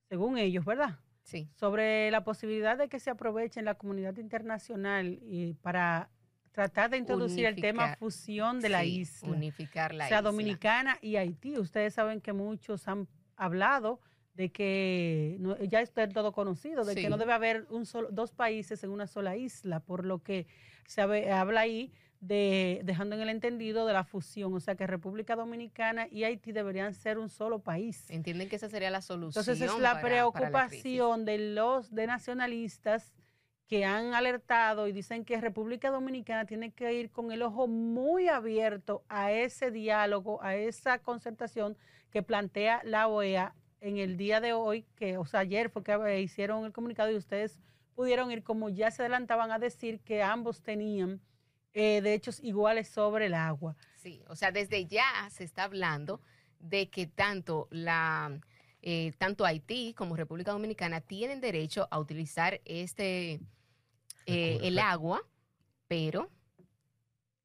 según 0.09 0.39
ellos, 0.39 0.65
¿verdad? 0.65 0.99
Sí. 1.23 1.49
sobre 1.55 2.11
la 2.11 2.23
posibilidad 2.23 2.77
de 2.77 2.89
que 2.91 3.01
se 3.01 3.09
aproveche 3.09 3.59
en 3.59 3.65
la 3.65 3.77
comunidad 3.77 4.15
internacional 4.19 5.19
y 5.23 5.55
para 5.55 6.11
tratar 6.53 6.91
de 6.91 6.99
introducir 6.99 7.47
el 7.47 7.57
tema 7.57 7.97
fusión 7.97 8.61
de 8.61 8.69
la 8.69 8.83
Sí, 8.83 8.99
isla. 9.01 9.31
Unificar 9.31 9.95
la 9.95 10.05
o 10.05 10.09
sea, 10.09 10.19
isla. 10.19 10.31
Dominicana 10.31 10.99
y 11.01 11.17
Haití. 11.17 11.59
Ustedes 11.59 11.95
saben 11.95 12.21
que 12.21 12.35
muchos 12.35 12.87
han 12.89 13.09
hablado 13.37 14.01
de 14.35 14.53
que 14.53 15.37
no- 15.41 15.57
ya 15.65 15.81
es 15.81 15.95
del 15.95 16.13
todo 16.13 16.33
conocido, 16.33 16.85
de 16.85 16.93
Sí. 16.93 17.01
que 17.03 17.09
no 17.09 17.17
debe 17.17 17.33
haber 17.33 17.67
un 17.71 17.87
solo, 17.87 18.09
dos 18.11 18.33
países 18.33 18.85
en 18.85 18.91
una 18.91 19.07
sola 19.07 19.35
isla, 19.37 19.81
por 19.81 20.05
lo 20.05 20.23
que 20.23 20.47
se 20.87 21.01
habla 21.01 21.61
ahí 21.61 21.91
de 22.27 22.81
dejando 22.85 23.15
en 23.17 23.23
el 23.23 23.29
entendido 23.29 23.87
de 23.87 23.93
la 23.93 24.05
fusión, 24.05 24.55
o 24.55 24.61
sea 24.61 24.75
que 24.75 24.87
República 24.87 25.37
Dominicana 25.37 26.09
y 26.11 26.25
Haití 26.25 26.53
deberían 26.53 26.95
ser 26.95 27.19
un 27.19 27.29
solo 27.29 27.59
país. 27.59 28.09
Entienden 28.11 28.49
que 28.49 28.57
esa 28.57 28.69
sería 28.69 28.91
la 28.91 29.03
solución. 29.03 29.43
Entonces 29.43 29.61
es 29.61 29.79
la 29.79 30.01
para- 30.01 30.03
para 30.03 30.11
la 30.11 30.31
crisis. 30.33 30.83
preocupación 30.83 31.25
de 31.25 31.39
los 31.55 31.95
de 31.95 32.07
nacionalistas 32.07 33.15
que 33.67 33.85
han 33.85 34.15
alertado 34.15 34.87
y 34.89 34.93
dicen 34.93 35.25
que 35.25 35.41
República 35.41 35.91
Dominicana 35.91 36.45
tiene 36.47 36.73
que 36.73 36.93
ir 36.95 37.11
con 37.11 37.33
el 37.33 37.43
ojo 37.43 37.67
muy 37.67 38.29
abierto 38.29 39.03
a 39.09 39.33
ese 39.33 39.71
diálogo, 39.71 40.43
a 40.43 40.55
esa 40.57 40.99
concertación 40.99 41.77
que 42.11 42.23
plantea 42.23 42.81
la 42.85 43.09
OEA 43.09 43.55
en 43.81 43.99
el 43.99 44.17
día 44.17 44.41
de 44.41 44.53
hoy, 44.53 44.87
que 44.97 45.19
o 45.19 45.27
sea, 45.27 45.41
ayer 45.41 45.69
fue 45.71 45.83
que 45.83 45.93
eh, 45.93 46.21
hicieron 46.23 46.65
el 46.65 46.73
comunicado 46.73 47.11
y 47.11 47.17
ustedes 47.17 47.59
pudieron 47.95 48.31
ir 48.31 48.43
como 48.43 48.69
ya 48.71 48.91
se 48.91 49.03
adelantaban 49.03 49.51
a 49.51 49.59
decir 49.59 50.01
que 50.01 50.23
ambos 50.23 50.63
tenían 50.63 51.21
eh, 51.75 52.01
derechos 52.01 52.41
iguales 52.43 52.89
sobre 52.89 53.27
el 53.27 53.35
agua. 53.35 53.77
Sí, 53.97 54.23
o 54.29 54.37
sea, 54.37 54.53
desde 54.53 54.87
ya 54.87 55.29
se 55.31 55.45
está 55.45 55.65
hablando 55.65 56.21
de 56.61 56.89
que 56.89 57.07
tanto 57.07 57.69
la 57.71 58.41
eh, 58.83 59.13
tanto 59.19 59.45
Haití 59.45 59.95
como 59.95 60.15
República 60.15 60.53
Dominicana 60.53 61.01
tienen 61.01 61.41
derecho 61.41 61.89
a 61.91 61.99
utilizar 61.99 62.61
este 62.65 63.41
eh, 64.27 64.59
el 64.63 64.79
agua, 64.79 65.27
pero 65.89 66.31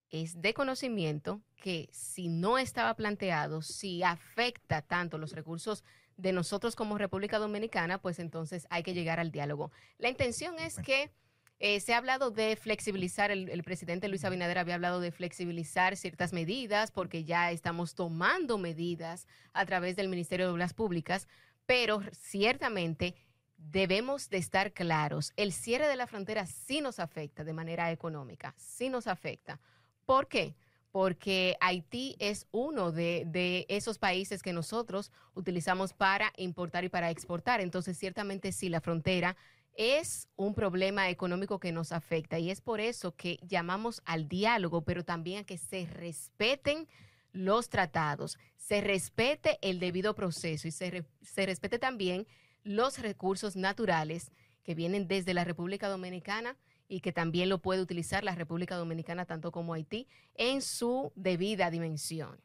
es 0.09 0.41
de 0.41 0.53
conocimiento 0.53 1.41
que 1.55 1.89
si 1.91 2.27
no 2.27 2.57
estaba 2.57 2.93
planteado, 2.95 3.61
si 3.61 4.03
afecta 4.03 4.81
tanto 4.81 5.17
los 5.17 5.33
recursos 5.33 5.83
de 6.17 6.33
nosotros 6.33 6.75
como 6.75 6.97
República 6.97 7.39
Dominicana, 7.39 8.01
pues 8.01 8.19
entonces 8.19 8.67
hay 8.69 8.83
que 8.83 8.93
llegar 8.93 9.19
al 9.19 9.31
diálogo. 9.31 9.71
La 9.97 10.09
intención 10.09 10.59
es 10.59 10.77
que 10.79 11.11
eh, 11.59 11.79
se 11.81 11.93
ha 11.93 11.97
hablado 11.97 12.31
de 12.31 12.55
flexibilizar, 12.55 13.31
el, 13.31 13.49
el 13.49 13.63
presidente 13.63 14.07
Luis 14.07 14.23
Abinader 14.23 14.57
había 14.57 14.75
hablado 14.75 15.01
de 15.01 15.11
flexibilizar 15.11 15.97
ciertas 15.97 16.31
medidas 16.31 16.91
porque 16.91 17.25
ya 17.25 17.51
estamos 17.51 17.95
tomando 17.95 18.57
medidas 18.57 19.27
a 19.51 19.65
través 19.65 19.97
del 19.97 20.07
Ministerio 20.07 20.45
de 20.47 20.53
Obras 20.53 20.73
Públicas, 20.73 21.27
pero 21.65 22.01
ciertamente 22.13 23.13
debemos 23.57 24.29
de 24.29 24.37
estar 24.37 24.71
claros, 24.71 25.33
el 25.35 25.51
cierre 25.51 25.87
de 25.87 25.97
la 25.97 26.07
frontera 26.07 26.45
sí 26.45 26.81
nos 26.81 26.99
afecta 26.99 27.43
de 27.43 27.53
manera 27.53 27.91
económica, 27.91 28.55
sí 28.57 28.89
nos 28.89 29.07
afecta. 29.07 29.59
¿Por 30.05 30.27
qué? 30.27 30.55
Porque 30.91 31.57
Haití 31.59 32.15
es 32.19 32.47
uno 32.51 32.91
de, 32.91 33.25
de 33.27 33.65
esos 33.69 33.99
países 33.99 34.41
que 34.41 34.53
nosotros 34.53 35.11
utilizamos 35.35 35.93
para 35.93 36.33
importar 36.37 36.83
y 36.85 36.89
para 36.89 37.11
exportar. 37.11 37.61
Entonces, 37.61 37.97
ciertamente 37.97 38.51
sí, 38.51 38.69
la 38.69 38.81
frontera 38.81 39.35
es 39.79 40.27
un 40.35 40.55
problema 40.55 41.09
económico 41.09 41.57
que 41.61 41.71
nos 41.71 41.93
afecta 41.93 42.37
y 42.37 42.51
es 42.51 42.59
por 42.59 42.81
eso 42.81 43.15
que 43.15 43.39
llamamos 43.47 44.01
al 44.03 44.27
diálogo, 44.27 44.81
pero 44.81 45.05
también 45.05 45.39
a 45.39 45.43
que 45.45 45.57
se 45.57 45.85
respeten 45.85 46.85
los 47.31 47.69
tratados, 47.69 48.37
se 48.57 48.81
respete 48.81 49.57
el 49.61 49.79
debido 49.79 50.15
proceso 50.15 50.67
y 50.67 50.71
se, 50.71 51.05
se 51.21 51.45
respete 51.45 51.79
también 51.79 52.27
los 52.63 52.99
recursos 52.99 53.55
naturales 53.55 54.33
que 54.63 54.75
vienen 54.75 55.07
desde 55.07 55.33
la 55.33 55.45
República 55.45 55.87
Dominicana 55.87 56.57
y 56.89 56.99
que 56.99 57.13
también 57.13 57.47
lo 57.47 57.61
puede 57.61 57.81
utilizar 57.81 58.25
la 58.25 58.35
República 58.35 58.75
Dominicana 58.75 59.25
tanto 59.25 59.53
como 59.53 59.73
Haití 59.73 60.09
en 60.35 60.61
su 60.61 61.13
debida 61.15 61.71
dimensión. 61.71 62.37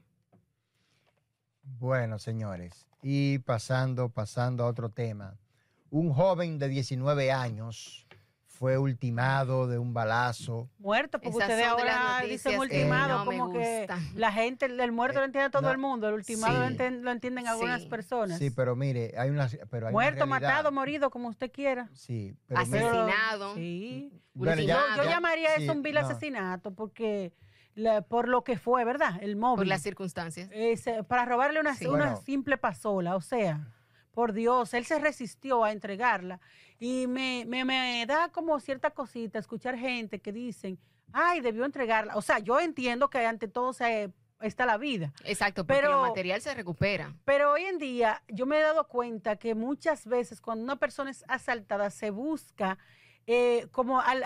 Bueno, 1.64 2.20
señores, 2.20 2.86
y 3.02 3.40
pasando, 3.40 4.08
pasando 4.08 4.62
a 4.62 4.68
otro 4.68 4.90
tema. 4.90 5.36
Un 5.94 6.12
joven 6.12 6.58
de 6.58 6.66
19 6.68 7.30
años 7.30 8.04
fue 8.48 8.78
ultimado 8.78 9.68
de 9.68 9.78
un 9.78 9.94
balazo. 9.94 10.68
Muerto, 10.78 11.20
porque 11.20 11.28
Esas 11.38 11.42
ustedes 11.50 11.66
ahora 11.68 12.20
dicen 12.28 12.52
que 12.54 12.58
ultimado, 12.58 13.18
no 13.20 13.24
como 13.24 13.52
que 13.52 13.86
la 14.16 14.32
gente, 14.32 14.66
el 14.66 14.90
muerto 14.90 15.20
lo 15.20 15.26
entiende 15.26 15.50
todo 15.50 15.62
no, 15.62 15.70
el 15.70 15.78
mundo, 15.78 16.08
el 16.08 16.14
ultimado 16.14 16.58
lo, 16.58 16.68
sí. 16.68 16.90
lo 17.00 17.12
entienden 17.12 17.46
algunas 17.46 17.82
Sí. 17.82 17.88
personas. 17.88 18.38
Sí, 18.40 18.50
pero 18.50 18.74
mire, 18.74 19.14
hay 19.16 19.30
una, 19.30 19.48
pero 19.70 19.86
hay 19.86 19.92
Muerto, 19.92 20.26
matado, 20.26 20.72
morido, 20.72 21.10
como 21.10 21.28
usted 21.28 21.52
quiera. 21.52 21.88
Sí, 21.92 22.36
pero 22.48 22.66
mire, 22.66 22.78
Asesinado. 22.80 23.54
Sí. 23.54 24.20
Bueno, 24.34 24.60
yo, 24.62 24.66
ya- 24.66 24.80
yo 24.96 25.04
ya- 25.04 25.10
llamaría 25.10 25.54
eso 25.54 25.70
un 25.70 25.82
vil 25.82 25.94
no. 25.94 26.00
asesinato, 26.00 26.74
porque 26.74 27.32
la- 27.76 28.02
por 28.02 28.26
lo 28.28 28.42
que 28.42 28.58
fue, 28.58 28.84
¿verdad? 28.84 29.12
El 29.22 29.36
móvil. 29.36 29.58
Por 29.58 29.66
las 29.68 29.82
circunstancias. 29.82 30.50
Para 31.06 31.24
robarle 31.24 31.60
una, 31.60 31.76
Sí. 31.76 31.86
una 31.86 32.04
Bueno. 32.06 32.22
simple 32.24 32.56
pasola, 32.58 33.14
o 33.14 33.20
sea, 33.20 33.68
por 34.14 34.32
Dios, 34.32 34.72
él 34.74 34.84
se 34.86 34.98
resistió 34.98 35.64
a 35.64 35.72
entregarla. 35.72 36.40
Y 36.78 37.06
me, 37.06 37.44
me, 37.46 37.64
me 37.64 38.04
da 38.06 38.30
como 38.30 38.58
cierta 38.60 38.90
cosita 38.90 39.38
escuchar 39.38 39.76
gente 39.76 40.20
que 40.20 40.32
dicen, 40.32 40.78
ay, 41.12 41.40
debió 41.40 41.64
entregarla. 41.64 42.16
O 42.16 42.22
sea, 42.22 42.38
yo 42.38 42.60
entiendo 42.60 43.10
que 43.10 43.24
ante 43.26 43.48
todo 43.48 43.72
se, 43.72 44.12
está 44.40 44.66
la 44.66 44.76
vida. 44.78 45.12
Exacto, 45.24 45.64
porque 45.66 45.80
Pero- 45.82 45.92
lo 45.92 46.02
material 46.02 46.40
se 46.40 46.54
recupera. 46.54 47.14
Pero 47.24 47.52
hoy 47.52 47.64
en 47.64 47.78
día 47.78 48.22
yo 48.28 48.46
me 48.46 48.58
he 48.58 48.62
dado 48.62 48.86
cuenta 48.88 49.36
que 49.36 49.54
muchas 49.54 50.06
veces 50.06 50.40
cuando 50.40 50.64
una 50.64 50.76
persona 50.76 51.10
es 51.10 51.24
asaltada 51.28 51.90
se 51.90 52.10
busca 52.10 52.78
eh, 53.26 53.66
como 53.72 54.00
al- 54.00 54.24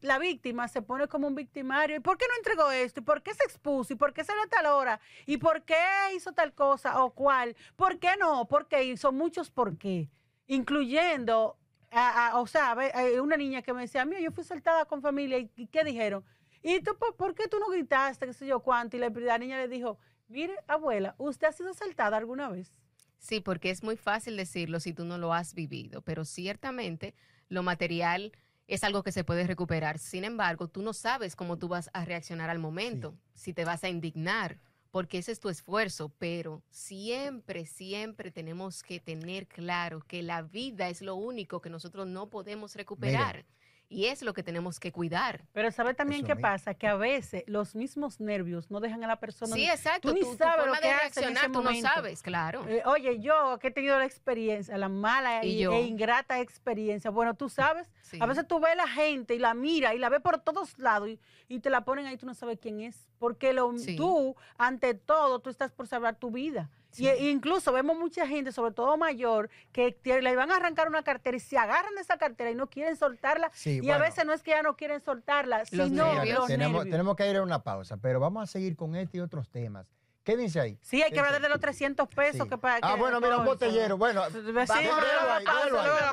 la 0.00 0.18
víctima 0.18 0.68
se 0.68 0.80
pone 0.82 1.06
como 1.08 1.26
un 1.28 1.34
victimario. 1.34 1.96
¿Y 1.96 2.00
por 2.00 2.16
qué 2.16 2.24
no 2.28 2.36
entregó 2.38 2.70
esto? 2.70 3.00
¿Y 3.00 3.02
por 3.02 3.22
qué 3.22 3.34
se 3.34 3.44
expuso? 3.44 3.92
¿Y 3.92 3.96
por 3.96 4.12
qué 4.14 4.24
salió 4.24 4.42
a 4.42 4.46
tal 4.46 4.66
hora? 4.66 5.00
¿Y 5.26 5.36
por 5.36 5.62
qué 5.64 5.76
hizo 6.16 6.32
tal 6.32 6.52
cosa 6.54 7.02
o 7.04 7.10
cual? 7.12 7.54
¿Por 7.76 7.98
qué 7.98 8.10
no? 8.18 8.46
¿Por 8.48 8.68
qué 8.68 8.84
hizo 8.84 9.12
muchos 9.12 9.50
por 9.50 9.76
qué? 9.76 10.08
Incluyendo, 10.46 11.58
a- 11.90 12.38
o 12.40 12.46
sea, 12.46 12.74
eh, 12.94 13.20
una 13.20 13.36
niña 13.36 13.60
que 13.62 13.72
me 13.74 13.82
decía, 13.82 14.04
mira, 14.04 14.20
yo 14.20 14.30
fui 14.32 14.44
saltada 14.44 14.84
con 14.86 15.02
familia 15.02 15.38
y, 15.38 15.66
¿qué 15.66 15.84
dijeron? 15.84 16.24
¿Y 16.62 16.80
tú 16.80 16.92
por, 17.18 17.34
qué 17.34 17.48
tú 17.48 17.58
no 17.58 17.68
gritaste? 17.68 18.26
¿Qué 18.26 18.32
sé 18.32 18.46
yo 18.46 18.60
cuánto? 18.60 18.96
Y 18.96 19.00
la, 19.00 19.10
la 19.10 19.38
niña 19.38 19.58
le 19.58 19.68
dijo, 19.68 19.98
mire, 20.28 20.54
abuela, 20.68 21.14
¿usted 21.18 21.48
ha 21.48 21.52
sido 21.52 21.70
asaltada 21.70 22.16
alguna 22.16 22.48
vez? 22.48 22.72
Sí, 23.18 23.40
porque 23.40 23.70
es 23.70 23.82
muy 23.82 23.96
fácil 23.96 24.36
decirlo 24.36 24.80
si 24.80 24.92
tú 24.94 25.04
no 25.04 25.18
lo 25.18 25.34
has 25.34 25.54
vivido, 25.54 26.00
pero 26.02 26.24
ciertamente 26.24 27.14
lo 27.52 27.62
material 27.62 28.32
es 28.66 28.82
algo 28.82 29.02
que 29.02 29.12
se 29.12 29.24
puede 29.24 29.46
recuperar. 29.46 29.98
Sin 29.98 30.24
embargo, 30.24 30.68
tú 30.68 30.80
no 30.80 30.94
sabes 30.94 31.36
cómo 31.36 31.58
tú 31.58 31.68
vas 31.68 31.90
a 31.92 32.04
reaccionar 32.04 32.48
al 32.48 32.58
momento, 32.58 33.14
si 33.34 33.52
te 33.52 33.66
vas 33.66 33.84
a 33.84 33.90
indignar, 33.90 34.58
porque 34.90 35.18
ese 35.18 35.32
es 35.32 35.40
tu 35.40 35.50
esfuerzo, 35.50 36.10
pero 36.18 36.62
siempre, 36.70 37.66
siempre 37.66 38.30
tenemos 38.30 38.82
que 38.82 39.00
tener 39.00 39.46
claro 39.46 40.00
que 40.00 40.22
la 40.22 40.40
vida 40.40 40.88
es 40.88 41.02
lo 41.02 41.14
único 41.14 41.60
que 41.60 41.68
nosotros 41.68 42.06
no 42.06 42.30
podemos 42.30 42.74
recuperar 42.74 43.44
y 43.92 44.06
es 44.06 44.22
lo 44.22 44.32
que 44.32 44.42
tenemos 44.42 44.80
que 44.80 44.90
cuidar. 44.90 45.44
Pero 45.52 45.70
¿sabe 45.70 45.92
también 45.94 46.20
Eso 46.24 46.28
qué 46.34 46.36
pasa? 46.36 46.74
Que 46.74 46.86
a 46.88 46.94
veces 46.96 47.44
los 47.46 47.74
mismos 47.74 48.20
nervios 48.20 48.70
no 48.70 48.80
dejan 48.80 49.04
a 49.04 49.06
la 49.06 49.20
persona... 49.20 49.54
Sí, 49.54 49.66
exacto. 49.68 50.08
tú 50.08 50.14
ni 50.14 50.20
tu- 50.22 50.30
tu 50.32 50.36
sabes 50.38 50.66
lo 50.66 50.72
que 50.72 50.80
de 50.80 50.88
hace 50.88 50.94
en 50.94 51.00
reaccionar, 51.00 51.36
ese 51.44 51.46
tú 51.52 51.58
no 51.58 51.62
momento. 51.64 51.88
sabes, 51.94 52.22
claro. 52.22 52.66
Eh, 52.66 52.82
oye, 52.86 53.20
yo 53.20 53.58
que 53.60 53.68
he 53.68 53.70
tenido 53.70 53.98
la 53.98 54.06
experiencia, 54.06 54.76
la 54.78 54.88
mala 54.88 55.44
Y 55.44 55.64
e 55.64 55.82
ingrata 55.82 56.40
experiencia, 56.40 57.10
bueno, 57.10 57.34
tú 57.34 57.48
sabes, 57.48 57.90
Sí. 58.02 58.18
a 58.20 58.26
veces 58.26 58.46
tú 58.48 58.60
ves 58.60 58.72
a 58.72 58.76
la 58.76 58.88
gente 58.88 59.34
y 59.34 59.38
la 59.38 59.54
mira 59.54 59.94
y 59.94 59.98
la 59.98 60.08
ves 60.08 60.20
por 60.20 60.38
todos 60.40 60.78
lados 60.78 61.08
y, 61.08 61.20
y 61.48 61.60
te 61.60 61.70
la 61.70 61.84
ponen 61.84 62.06
ahí, 62.06 62.16
tú 62.16 62.26
no 62.26 62.34
sabes 62.34 62.58
quién 62.60 62.80
es, 62.80 63.08
porque 63.18 63.52
lo, 63.52 63.76
Sí. 63.78 63.96
tú, 63.96 64.34
ante 64.58 64.94
todo, 64.94 65.38
tú 65.40 65.50
estás 65.50 65.70
por 65.72 65.86
salvar 65.86 66.16
tu 66.16 66.30
vida. 66.30 66.70
Sí. 66.92 67.04
Y, 67.04 67.08
e 67.08 67.30
incluso 67.30 67.72
vemos 67.72 67.96
mucha 67.98 68.26
gente, 68.26 68.52
sobre 68.52 68.72
todo 68.72 68.96
mayor, 68.96 69.50
que 69.72 69.96
le 70.04 70.36
van 70.36 70.52
a 70.52 70.56
arrancar 70.56 70.88
una 70.88 71.02
cartera 71.02 71.36
y 71.36 71.40
se 71.40 71.58
agarran 71.58 71.94
de 71.94 72.02
esa 72.02 72.18
cartera 72.18 72.50
y 72.50 72.54
no 72.54 72.68
quieren 72.68 72.96
soltarla. 72.96 73.50
Sí, 73.54 73.80
y 73.82 73.90
a 73.90 73.98
veces 73.98 74.24
no 74.24 74.32
es 74.32 74.42
que 74.42 74.50
ya 74.52 74.62
no 74.62 74.76
quieren 74.76 75.00
soltarla, 75.00 75.58
Los 75.72 75.88
sino 75.88 76.14
nervios. 76.14 76.38
los 76.38 76.46
tenemos, 76.46 76.72
nervios. 76.84 76.92
tenemos 76.92 77.16
que 77.16 77.28
ir 77.30 77.36
a 77.38 77.42
una 77.42 77.62
pausa, 77.62 77.96
pero 77.96 78.20
vamos 78.20 78.42
a 78.44 78.46
seguir 78.46 78.76
con 78.76 78.94
este 78.94 79.16
y 79.18 79.20
otros 79.20 79.48
temas. 79.48 79.86
Quédense 80.22 80.60
ahí. 80.60 80.78
Sí, 80.82 81.02
hay 81.02 81.10
que 81.10 81.18
hablar 81.18 81.42
de 81.42 81.48
los 81.48 81.58
300 81.58 82.06
pesos 82.08 82.42
Sí. 82.44 82.48
que 82.48 82.56
para 82.56 82.78
Ah, 82.80 82.94
que- 82.94 83.00
bueno, 83.00 83.20
mira, 83.20 83.38
un 83.38 83.44
botellero. 83.44 83.96
Bueno, 83.96 84.22
Sí, 84.30 84.38
Vamos 84.52 84.70
a 84.70 84.80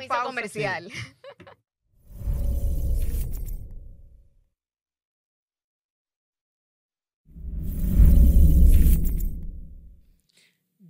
pausa, 0.08 0.24
comercial. 0.24 0.90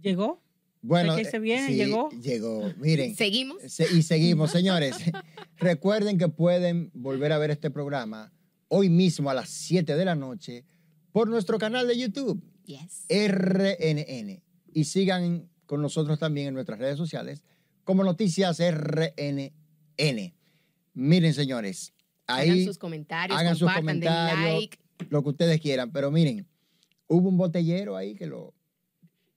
¿Llegó? 0.02 0.42
bueno, 0.82 1.14
que 1.16 1.24
se 1.26 1.38
viene, 1.38 1.68
sí, 1.68 1.74
llegó. 1.74 2.08
Llegó. 2.10 2.72
Miren, 2.78 3.14
Seguimos. 3.14 3.58
se- 3.66 3.92
y 3.94 4.02
seguimos, 4.02 4.50
señores. 4.50 4.96
Recuerden 5.58 6.16
que 6.16 6.28
pueden 6.28 6.90
volver 6.94 7.32
a 7.32 7.38
ver 7.38 7.50
este 7.50 7.70
programa 7.70 8.32
hoy 8.68 8.88
mismo 8.88 9.28
a 9.30 9.34
las 9.34 9.50
7 9.50 9.94
de 9.96 10.04
la 10.04 10.14
noche 10.14 10.64
por 11.12 11.28
nuestro 11.28 11.58
canal 11.58 11.86
de 11.86 11.98
YouTube, 11.98 12.42
Yes. 12.64 13.04
RNN. 13.10 14.42
Y 14.72 14.84
sigan 14.84 15.48
con 15.66 15.82
nosotros 15.82 16.18
también 16.18 16.48
en 16.48 16.54
nuestras 16.54 16.78
redes 16.78 16.96
sociales 16.96 17.42
como 17.84 18.04
Noticias 18.04 18.58
RNN. 18.60 20.34
Miren, 20.94 21.34
señores, 21.34 21.92
ahí 22.26 22.50
hagan 22.50 22.64
sus 22.64 22.78
comentarios, 22.78 23.38
hagan 23.38 23.56
sus 23.56 23.72
comentarios. 23.72 24.38
like. 24.60 24.78
lo 25.08 25.22
que 25.22 25.28
ustedes 25.30 25.60
quieran, 25.60 25.90
pero 25.92 26.10
miren, 26.10 26.46
hubo 27.08 27.28
un 27.28 27.36
botellero 27.36 27.96
ahí 27.96 28.14
que 28.14 28.26
lo... 28.26 28.54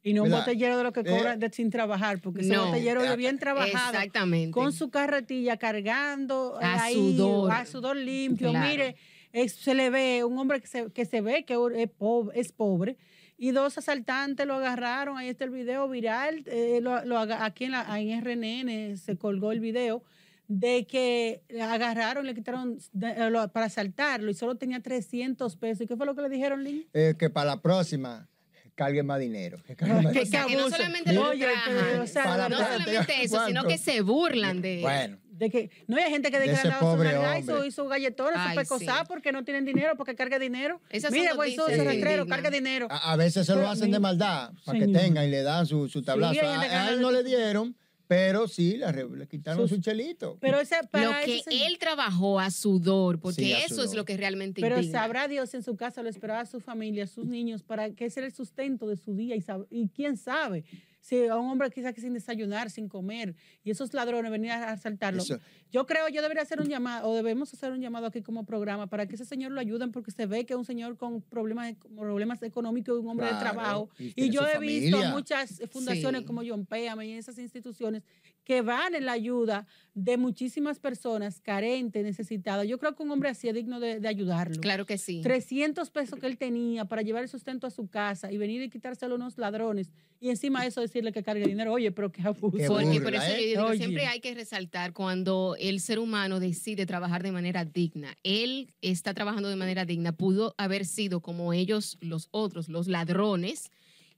Y 0.04 0.14
no 0.14 0.24
un 0.24 0.32
botellero 0.32 0.78
de 0.78 0.84
lo 0.84 0.92
que 0.92 1.00
Eh, 1.00 1.04
cobra 1.06 1.38
de- 1.38 1.50
sin 1.50 1.70
trabajar, 1.70 2.20
porque 2.20 2.42
ese 2.42 2.54
no. 2.54 2.68
botellero 2.68 3.02
Ah, 3.02 3.12
es 3.12 3.18
bien 3.18 3.40
trabajado. 3.40 3.94
Exactamente. 3.94 4.52
Con 4.52 4.74
su 4.74 4.90
carretilla 4.90 5.56
cargando 5.58 6.60
eh, 6.62 6.66
A 6.66 6.84
ahí, 6.84 6.94
sudor. 7.16 7.52
a 7.52 7.66
sudor 7.66 7.96
limpio. 7.96 8.50
Claro. 8.52 8.68
Mire, 8.70 8.96
es- 9.32 9.54
se 9.54 9.74
le 9.74 9.90
ve 9.90 10.24
un 10.26 10.38
hombre 10.38 10.60
que 10.60 10.68
se, 10.68 10.92
que 10.92 11.06
se 11.06 11.22
ve 11.22 11.46
que 11.46 11.54
es 11.78 11.90
pobre, 11.90 12.40
es 12.40 12.52
pobre. 12.52 12.98
Y 13.38 13.52
dos 13.52 13.78
asaltantes 13.78 14.46
lo 14.46 14.56
agarraron. 14.56 15.18
Ahí 15.18 15.30
está 15.30 15.46
el 15.46 15.50
video 15.52 15.88
viral. 15.90 16.44
eh, 16.48 16.80
lo- 16.82 17.04
lo 17.06 17.18
aquí 17.20 17.64
en, 17.66 17.72
la, 17.72 18.00
en 18.00 18.10
RNN 18.24 18.98
se 18.98 19.18
colgó 19.18 19.52
el 19.54 19.60
video 19.62 20.04
de 20.50 20.86
que 20.86 21.42
le 21.50 21.62
agarraron, 21.62 22.26
le 22.26 22.36
quitaron 22.36 22.78
de- 22.92 23.12
eh, 23.12 23.30
lo- 23.30 23.48
para 23.54 23.68
asaltarlo 23.68 24.30
y 24.30 24.34
solo 24.34 24.56
tenía 24.56 24.82
300 24.82 25.56
pesos. 25.56 25.82
¿Y 25.82 25.88
qué 25.88 25.96
fue 25.96 26.06
lo 26.06 26.14
que 26.14 26.22
le 26.22 26.30
dijeron, 26.30 26.64
Lynn? 26.64 26.86
eh, 26.94 27.16
que 27.18 27.30
para 27.30 27.48
la 27.56 27.62
próxima 27.62 28.30
carguen 28.76 29.06
más 29.06 29.20
dinero. 29.20 29.58
que 29.66 29.76
carguen 29.76 30.04
más 30.04 30.14
Que 30.14 30.22
O 30.22 30.26
sea, 30.26 30.46
que 30.46 30.56
no 30.56 30.70
solamente 30.70 31.14
lo 31.14 31.30
Oye, 31.30 31.46
ultrajan, 31.46 31.74
pero, 31.92 32.04
o 32.04 32.08
sea, 32.08 32.24
Para 32.24 32.50
no 32.50 32.58
la- 32.60 32.66
solamente 32.78 33.14
eso, 33.24 33.46
sino 33.48 33.64
que 33.66 33.78
se 33.78 34.02
burlan 34.02 34.62
de 34.62 34.80
Bueno, 34.82 35.18
De 35.30 35.50
que 35.50 35.70
no 35.88 35.98
hay 35.98 36.10
gente 36.12 36.30
que 36.32 36.38
De 36.40 36.46
de 36.48 36.50
que 36.54 36.54
ese 36.60 36.68
le 36.68 36.74
han 36.74 36.80
dado 36.82 36.98
su 36.98 37.04
nalga 37.04 37.40
y 37.40 37.44
su, 37.44 37.72
su 37.72 37.88
galletón, 37.88 38.34
su 38.34 38.56
pecosá 38.56 38.98
sí. 39.00 39.06
porque 39.08 39.32
no 39.32 39.44
tienen 39.44 39.66
dinero, 39.66 39.94
porque 39.98 40.16
carga 40.16 40.38
dinero. 40.40 40.80
Esas 40.90 41.12
son 41.12 41.20
Mira, 41.20 41.34
güey, 41.34 41.56
su 41.56 41.66
que 41.66 41.76
indignan. 41.76 42.28
carga 42.28 42.50
dinero. 42.52 42.88
a, 42.90 43.12
a 43.14 43.16
veces 43.16 43.46
se 43.48 43.56
lo 43.56 43.68
hacen 43.68 43.90
de 43.92 44.00
maldad 44.00 44.52
para 44.66 44.78
que 44.80 44.86
Señor. 44.86 45.02
tengan 45.02 45.26
y 45.26 45.30
le 45.30 45.42
dan 45.44 45.66
su, 45.66 45.90
su 45.90 46.02
tablazo. 46.04 46.34
que 46.34 46.42
a, 46.42 46.62
a 46.62 46.90
él 46.92 47.02
no 47.02 47.12
le 47.12 47.24
dieron, 47.24 47.76
pero 48.14 48.48
sí, 48.48 48.78
le, 48.78 48.92
le 49.18 49.28
quitaron 49.28 49.68
Sus- 49.68 49.78
su 49.78 49.82
chelito. 49.84 50.38
Pero 50.40 50.60
ese 50.60 50.76
Lo 50.82 50.88
para 50.90 51.24
que 51.26 51.40
ese 51.40 51.50
señor- 51.52 51.68
él 51.68 51.78
trabajó 51.80 52.40
a 52.40 52.52
sudor, 52.52 53.20
porque 53.20 53.42
Sí, 53.42 53.54
a 53.54 53.60
eso 53.66 53.84
es 53.84 53.94
lo 53.94 54.06
que 54.06 54.16
realmente 54.18 54.62
pero 54.62 54.78
indigna. 54.78 55.00
sabrá 55.02 55.28
Dios 55.28 55.54
en 55.54 55.64
su 55.64 55.76
casa 55.76 56.04
lo 56.04 56.10
esperaba 56.10 56.42
a 56.42 56.46
su 56.46 56.60
familia, 56.60 57.06
a 57.06 57.08
sus 57.08 57.26
niños, 57.26 57.64
para 57.64 57.90
que 57.92 58.06
ese 58.06 58.20
era 58.20 58.28
el 58.28 58.34
sustento 58.34 58.88
de 58.88 58.98
su 58.98 59.16
día 59.16 59.36
y, 59.36 59.42
sab- 59.42 59.68
y 59.70 59.88
quién 59.90 60.18
sabe. 60.18 60.64
Si 61.04 61.28
a 61.28 61.36
un 61.36 61.50
hombre 61.52 61.70
quizás 61.70 61.94
que 61.94 62.00
sin 62.00 62.14
desayunar, 62.14 62.70
sin 62.70 62.88
comer, 62.88 63.36
y 63.62 63.72
esos 63.72 63.94
ladrones 63.94 64.32
venían 64.32 64.64
a 64.64 64.72
asaltarlo. 64.72 65.22
Eso- 65.22 65.38
Yo 65.70 65.86
creo, 65.86 66.08
yo 66.08 66.22
debería 66.22 66.44
hacer 66.44 66.62
un 66.62 66.68
llamado, 66.70 67.10
o 67.10 67.16
debemos 67.16 67.54
hacer 67.54 67.74
un 67.74 67.82
llamado 67.82 68.06
aquí 68.08 68.22
como 68.22 68.46
programa 68.46 68.88
para 68.88 69.06
que 69.06 69.16
ese 69.16 69.26
señor 69.26 69.52
lo 69.52 69.60
ayuden, 69.60 69.92
porque 69.92 70.12
se 70.12 70.26
ve 70.28 70.46
que 70.46 70.54
es 70.54 70.58
un 70.58 70.64
señor 70.64 70.96
con 70.96 71.22
problemas, 71.22 71.74
problemas 71.98 72.42
económicos, 72.42 73.00
un 73.00 73.10
hombre 73.10 73.26
de 73.28 73.34
trabajo. 73.40 73.90
y 74.00 74.30
yo 74.30 74.48
he 74.48 74.60
visto 74.60 74.98
muchas 75.12 75.62
fundaciones 75.72 76.22
Sí. 76.22 76.26
como 76.26 76.42
John 76.48 76.66
Péame 76.66 77.06
y 77.08 77.12
esas 77.14 77.38
instituciones 77.38 78.02
que 78.44 78.62
van 78.62 78.96
en 78.96 79.06
la 79.06 79.14
ayuda 79.14 79.66
de 79.94 80.18
muchísimas 80.18 80.80
personas 80.80 81.40
carentes, 81.40 82.04
necesitadas. 82.04 82.68
Yo 82.68 82.78
creo 82.78 82.96
que 82.96 83.04
un 83.04 83.12
hombre 83.12 83.30
así 83.30 83.48
es 83.48 83.54
digno 83.54 83.80
de, 83.80 84.00
de 84.00 84.08
ayudarlo. 84.08 84.60
Claro 84.60 84.86
que 84.86 84.98
sí. 84.98 85.22
300 85.22 85.90
pesos 85.92 86.20
que 86.20 86.28
él 86.28 86.38
tenía 86.38 86.86
para 86.86 87.02
llevar 87.02 87.24
el 87.24 87.30
sustento 87.30 87.68
a 87.68 87.70
su 87.70 87.88
casa 87.88 88.32
y 88.32 88.38
venir 88.38 88.62
y 88.62 88.70
quitárselo 88.70 89.14
a 89.14 89.18
unos 89.18 89.38
ladrones 89.38 89.92
y 90.24 90.30
encima 90.30 90.62
de 90.62 90.68
eso 90.70 90.80
decirle 90.80 91.12
que 91.12 91.22
cargue 91.22 91.46
dinero. 91.46 91.74
Oye, 91.74 91.92
pero 91.92 92.10
qué 92.10 92.22
abuso. 92.22 92.58
Qué 92.58 92.68
Porque 92.68 92.86
burla, 92.86 93.04
por 93.04 93.14
eso 93.14 93.26
¿eh? 93.26 93.42
yo 93.42 93.46
digo, 93.46 93.66
Oye. 93.66 93.78
siempre 93.78 94.06
hay 94.06 94.22
que 94.22 94.34
resaltar 94.34 94.94
cuando 94.94 95.58
el 95.60 95.82
ser 95.82 96.00
humano 96.00 96.40
decide 96.40 96.86
trabajar 96.86 97.24
de 97.24 97.34
manera 97.34 97.66
digna. 97.66 98.18
Él 98.24 98.74
está 98.82 99.14
trabajando 99.14 99.50
de 99.50 99.58
manera 99.58 99.84
digna. 99.84 100.14
Pudo 100.14 100.56
haber 100.58 100.86
sido 100.86 101.20
como 101.20 101.52
ellos, 101.52 101.98
los 102.00 102.30
otros, 102.32 102.70
los 102.70 102.88
ladrones, 102.88 103.70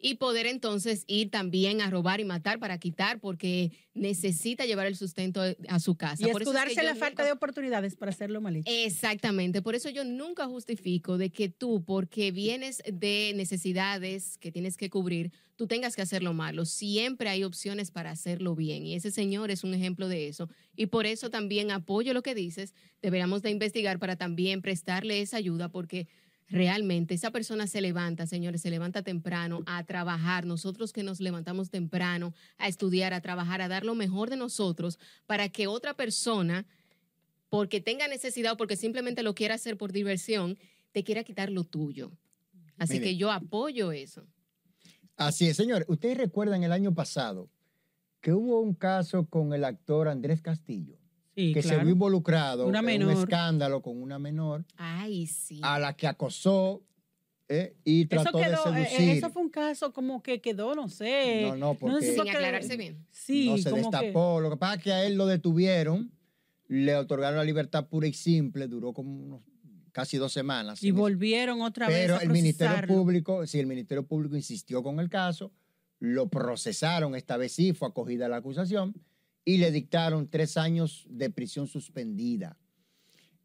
y 0.06 0.18
poder 0.18 0.46
entonces 0.46 1.04
ir 1.08 1.32
también 1.32 1.82
a 1.82 1.90
robar 1.90 2.20
y 2.20 2.26
matar 2.26 2.60
para 2.60 2.78
quitar 2.78 3.20
porque 3.20 3.72
necesita 3.96 4.64
llevar 4.64 4.86
el 4.86 4.96
sustento 4.96 5.42
a 5.68 5.80
su 5.80 5.96
casa. 5.96 6.30
y 6.30 6.32
Por 6.32 6.44
es 6.44 6.76
que 6.76 6.84
la 6.84 6.94
falta 6.94 7.26
de 7.26 7.32
oportunidades 7.32 7.96
para 7.96 8.12
hacerlo 8.12 8.40
mal 8.40 8.56
hecho. 8.56 8.70
Exactamente, 8.72 9.64
por 9.64 9.74
eso 9.74 9.90
yo 9.90 10.04
nunca 10.04 10.46
justifico 10.46 11.18
de 11.18 11.32
que 11.32 11.50
tú, 11.50 11.84
porque 11.84 12.30
vienes 12.30 12.84
de 12.86 13.34
necesidades 13.36 14.38
que 14.38 14.52
tienes 14.52 14.78
que 14.78 14.92
cubrir, 14.92 15.32
tú 15.56 15.66
tengas 15.66 15.96
que 15.96 16.04
hacerlo 16.04 16.36
malo. 16.36 16.66
Siempre 16.66 17.30
hay 17.30 17.44
opciones 17.44 17.90
para 17.90 18.12
hacerlo 18.12 18.54
bien 18.54 18.86
y 18.86 18.94
ese 18.94 19.10
señor 19.10 19.50
es 19.50 19.64
un 19.64 19.74
ejemplo 19.74 20.08
de 20.08 20.28
eso. 20.28 20.50
Y 20.76 20.86
por 20.86 21.08
eso 21.08 21.32
también 21.32 21.72
apoyo 21.72 22.14
lo 22.14 22.22
que 22.22 22.36
dices, 22.36 22.76
deberíamos 23.02 23.42
de 23.42 23.50
investigar 23.50 23.98
para 23.98 24.18
también 24.18 24.62
prestarle 24.62 25.22
esa 25.22 25.38
ayuda 25.38 25.70
porque 25.70 26.08
realmente 26.48 27.14
esa 27.14 27.32
persona 27.32 27.68
se 27.68 27.82
levanta, 27.82 28.28
señores, 28.28 28.62
se 28.62 28.70
levanta 28.70 29.02
temprano 29.04 29.64
a 29.66 29.84
trabajar. 29.84 30.46
Nosotros 30.46 30.94
que 30.94 31.04
nos 31.04 31.20
levantamos 31.20 31.70
temprano 31.70 32.34
a 32.58 32.68
estudiar, 32.68 33.14
a 33.14 33.22
trabajar, 33.22 33.62
a 33.62 33.68
dar 33.68 33.86
lo 33.86 33.96
mejor 33.96 34.30
de 34.30 34.38
nosotros 34.38 35.00
para 35.26 35.50
que 35.50 35.68
otra 35.68 35.96
persona 35.96 36.66
porque 37.50 37.82
tenga 37.82 38.08
necesidad 38.08 38.54
o 38.54 38.58
porque 38.58 38.76
simplemente 38.76 39.24
lo 39.24 39.34
quiera 39.34 39.56
hacer 39.56 39.78
por 39.78 39.92
diversión, 39.92 40.58
te 40.92 41.04
quiera 41.04 41.24
quitar 41.24 41.52
lo 41.52 41.64
tuyo. 41.64 42.12
Así 42.78 42.94
Mire. 42.94 43.06
que 43.06 43.18
yo 43.18 43.32
apoyo 43.32 43.92
eso. 43.92 44.28
Así 45.16 45.48
es, 45.48 45.56
señores. 45.56 45.88
Ustedes 45.88 46.18
recuerdan 46.18 46.64
el 46.64 46.72
año 46.72 46.94
pasado 46.94 47.50
que 48.20 48.34
hubo 48.34 48.60
un 48.60 48.74
caso 48.74 49.28
con 49.28 49.54
el 49.54 49.64
actor 49.64 50.08
Andrés 50.08 50.42
Castillo, 50.42 50.98
Sí, 51.36 51.54
que 51.54 51.62
se 51.62 51.78
vio 51.78 51.90
involucrado 51.90 52.66
Una 52.66 52.80
en 52.92 53.04
un 53.04 53.12
escándalo 53.12 53.82
con 53.82 54.02
una 54.02 54.18
menor 54.20 54.64
Ay, 54.78 55.28
sí. 55.28 55.60
a 55.64 55.78
la 55.80 55.96
que 55.96 56.08
acosó 56.08 56.82
eh, 57.50 57.76
y 57.84 58.02
Eso, 58.02 58.24
trató 58.24 58.38
quedó, 58.40 58.72
de 58.72 58.82
eh, 58.82 58.86
seducir. 58.88 59.10
eso 59.18 59.30
fue 59.30 59.42
un 59.44 59.50
caso 59.50 59.94
como 59.94 60.24
que 60.24 60.42
quedó, 60.42 60.74
no 60.76 60.88
sé. 60.90 61.44
no, 61.44 61.56
no, 61.58 61.74
sé 61.74 61.80
porque 61.80 62.00
si 62.02 62.06
Sin 62.08 62.16
fue 62.16 62.26
que- 62.26 62.32
aclararse 62.32 62.78
bien. 62.78 63.06
Sí, 63.12 63.50
no 63.50 63.58
se 63.58 63.70
como 63.70 63.92
que- 63.92 63.98
destapó. 63.98 64.40
Lo 64.42 64.50
que 64.50 64.58
pasa 64.58 64.76
es 64.76 64.84
que 64.84 64.92
a 64.94 65.06
él 65.06 65.16
lo 65.16 65.26
detuvieron, 65.28 66.12
le 66.68 66.96
otorgaron 66.96 67.38
la 67.38 67.44
libertad 67.44 67.88
pura 67.88 68.08
y 68.08 68.14
simple, 68.14 68.68
duró 68.68 68.94
como 68.94 69.14
unos, 69.24 69.42
casi 69.92 70.18
dos 70.18 70.32
semanas. 70.34 70.82
y 70.82 70.88
eso. 70.88 70.98
volvieron 70.98 71.62
otra 71.62 71.88
vez 71.88 71.98
Pero 72.00 72.16
a 72.16 72.24
el 72.24 72.30
Ministerio. 72.30 72.88
Público, 72.88 73.46
si 73.46 73.60
el 73.60 73.68
Ministerio 73.68 74.08
Público 74.08 74.36
insistió 74.36 74.82
con 74.82 75.00
el 75.00 75.10
caso, 75.10 75.52
lo 76.00 76.30
procesaron, 76.30 77.14
esta 77.16 77.38
vez 77.38 77.52
sí 77.52 77.74
fue 77.74 77.88
acogida 77.90 78.28
la 78.28 78.38
acusación, 78.38 78.96
y 79.46 79.58
le 79.58 79.72
dictaron 79.72 80.28
tres 80.30 80.58
años 80.58 81.06
de 81.10 81.30
prisión 81.30 81.68
suspendida. 81.68 82.58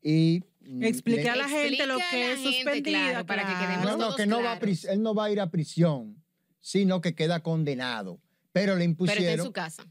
Y 0.03 0.43
mm, 0.63 0.83
Explica 0.83 1.23
le- 1.23 1.31
a 1.31 1.37
la 1.37 1.49
gente 1.49 1.87
lo 1.87 1.99
que 2.11 2.33
es 2.33 2.39
gente, 2.41 2.57
suspendida. 2.57 2.99
claro, 3.11 3.27
para 3.27 3.43
que 3.43 3.53
claro. 3.53 3.67
quedemos 3.83 3.99
no, 3.99 4.11
no, 4.11 4.17
que 4.17 4.27
no 4.27 4.43
va 4.43 4.53
a 4.55 4.59
él 4.93 5.03
no 5.03 5.15
va 5.15 5.25
a 5.27 5.31
ir 5.31 5.41
a 5.41 5.51
prisión, 5.51 6.23
sino 6.61 7.01
que 7.01 7.15
queda 7.15 7.43
condenado. 7.43 8.19
Pero 8.53 8.73
le 8.73 8.79
Pero 8.81 8.91
impusieron. 8.91 9.25
está 9.25 9.43
en 9.43 9.47
su 9.47 9.53
casa. 9.53 9.87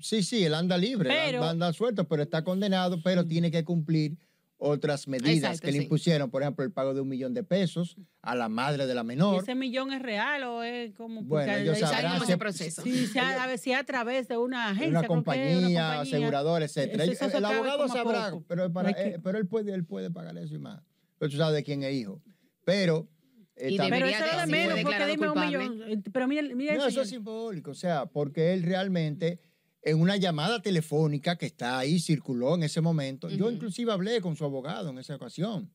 Sí, 0.00 0.24
sí, 0.24 0.44
él 0.44 0.54
anda 0.54 0.76
libre, 0.76 1.08
Pero- 1.08 1.38
anda, 1.38 1.50
anda 1.50 1.72
suelto, 1.72 2.08
pero 2.08 2.24
está 2.24 2.42
condenado, 2.42 3.00
pero 3.02 3.24
tiene 3.24 3.52
que 3.52 3.62
cumplir 3.64 4.18
otras 4.64 5.08
medidas 5.08 5.34
Exacto, 5.36 5.60
que 5.66 5.72
le 5.72 5.78
sí. 5.78 5.82
impusieron, 5.84 6.30
por 6.30 6.42
ejemplo, 6.42 6.64
el 6.64 6.70
pago 6.70 6.94
de 6.94 7.00
un 7.00 7.08
millón 7.08 7.34
de 7.34 7.42
pesos 7.42 7.96
a 8.22 8.36
la 8.36 8.48
madre 8.48 8.86
de 8.86 8.94
la 8.94 9.00
¿Y 9.02 9.04
menor. 9.04 9.42
ese 9.42 9.54
millón 9.56 9.92
es 9.92 10.00
real 10.00 10.44
o 10.44 10.62
es 10.62 10.94
como 10.94 11.22
Bueno, 11.24 11.52
porque 11.52 11.62
ellos 11.62 11.78
sabrán 11.80 12.22
ese 12.22 12.38
proceso. 12.38 12.82
Sí, 12.82 13.06
si 13.08 13.18
a, 13.18 13.42
a 13.42 13.46
ver, 13.48 13.58
si 13.58 13.72
a 13.72 13.82
través 13.84 14.28
de 14.28 14.36
una 14.36 14.68
agencia, 14.68 14.88
una 14.90 15.00
es, 15.00 15.06
compañía, 15.08 16.00
aseguradora, 16.00 16.64
etcétera. 16.64 17.04
Eso- 17.04 17.26
eso 17.26 17.38
el 17.38 17.44
abogado 17.44 17.88
sabrá, 17.88 18.30
poco. 18.30 18.44
pero, 18.46 18.72
para, 18.72 18.88
Hay 18.88 18.94
que- 18.94 19.02
eh, 19.14 19.18
pero 19.22 19.38
él 19.38 19.46
puede, 19.48 19.74
él 19.74 19.84
puede 19.84 20.10
pagar 20.10 20.38
eso 20.38 20.54
y 20.54 20.58
más. 20.58 20.80
Pero 21.18 21.30
tú 21.30 21.36
sabes 21.38 21.54
de 21.56 21.62
quién 21.64 21.82
es 21.82 21.92
hijo. 21.94 22.22
Pero 22.64 23.08
eh, 23.56 23.74
Pero 23.76 24.06
eso 24.06 24.24
de 24.40 24.46
menos, 24.46 24.80
porque 24.82 25.06
dime 25.06 25.28
un 25.28 25.40
millón. 25.40 26.02
Pero 26.12 26.26
mira, 26.28 26.42
mira 26.54 26.74
no, 26.76 26.86
eso 26.86 27.02
es 27.02 27.08
simbólico, 27.10 27.72
o 27.72 27.74
sea, 27.74 28.06
porque 28.06 28.52
él 28.54 28.62
realmente 28.62 29.40
en 29.82 30.00
una 30.00 30.16
llamada 30.16 30.62
telefónica 30.62 31.36
que 31.36 31.46
está 31.46 31.78
ahí, 31.78 31.98
circuló 31.98 32.54
en 32.54 32.62
ese 32.62 32.80
momento, 32.80 33.28
yo 33.30 33.50
inclusive 33.50 33.92
hablé 33.92 34.20
con 34.20 34.36
su 34.36 34.44
abogado 34.44 34.90
en 34.90 34.98
esa 34.98 35.16
ocasión. 35.16 35.70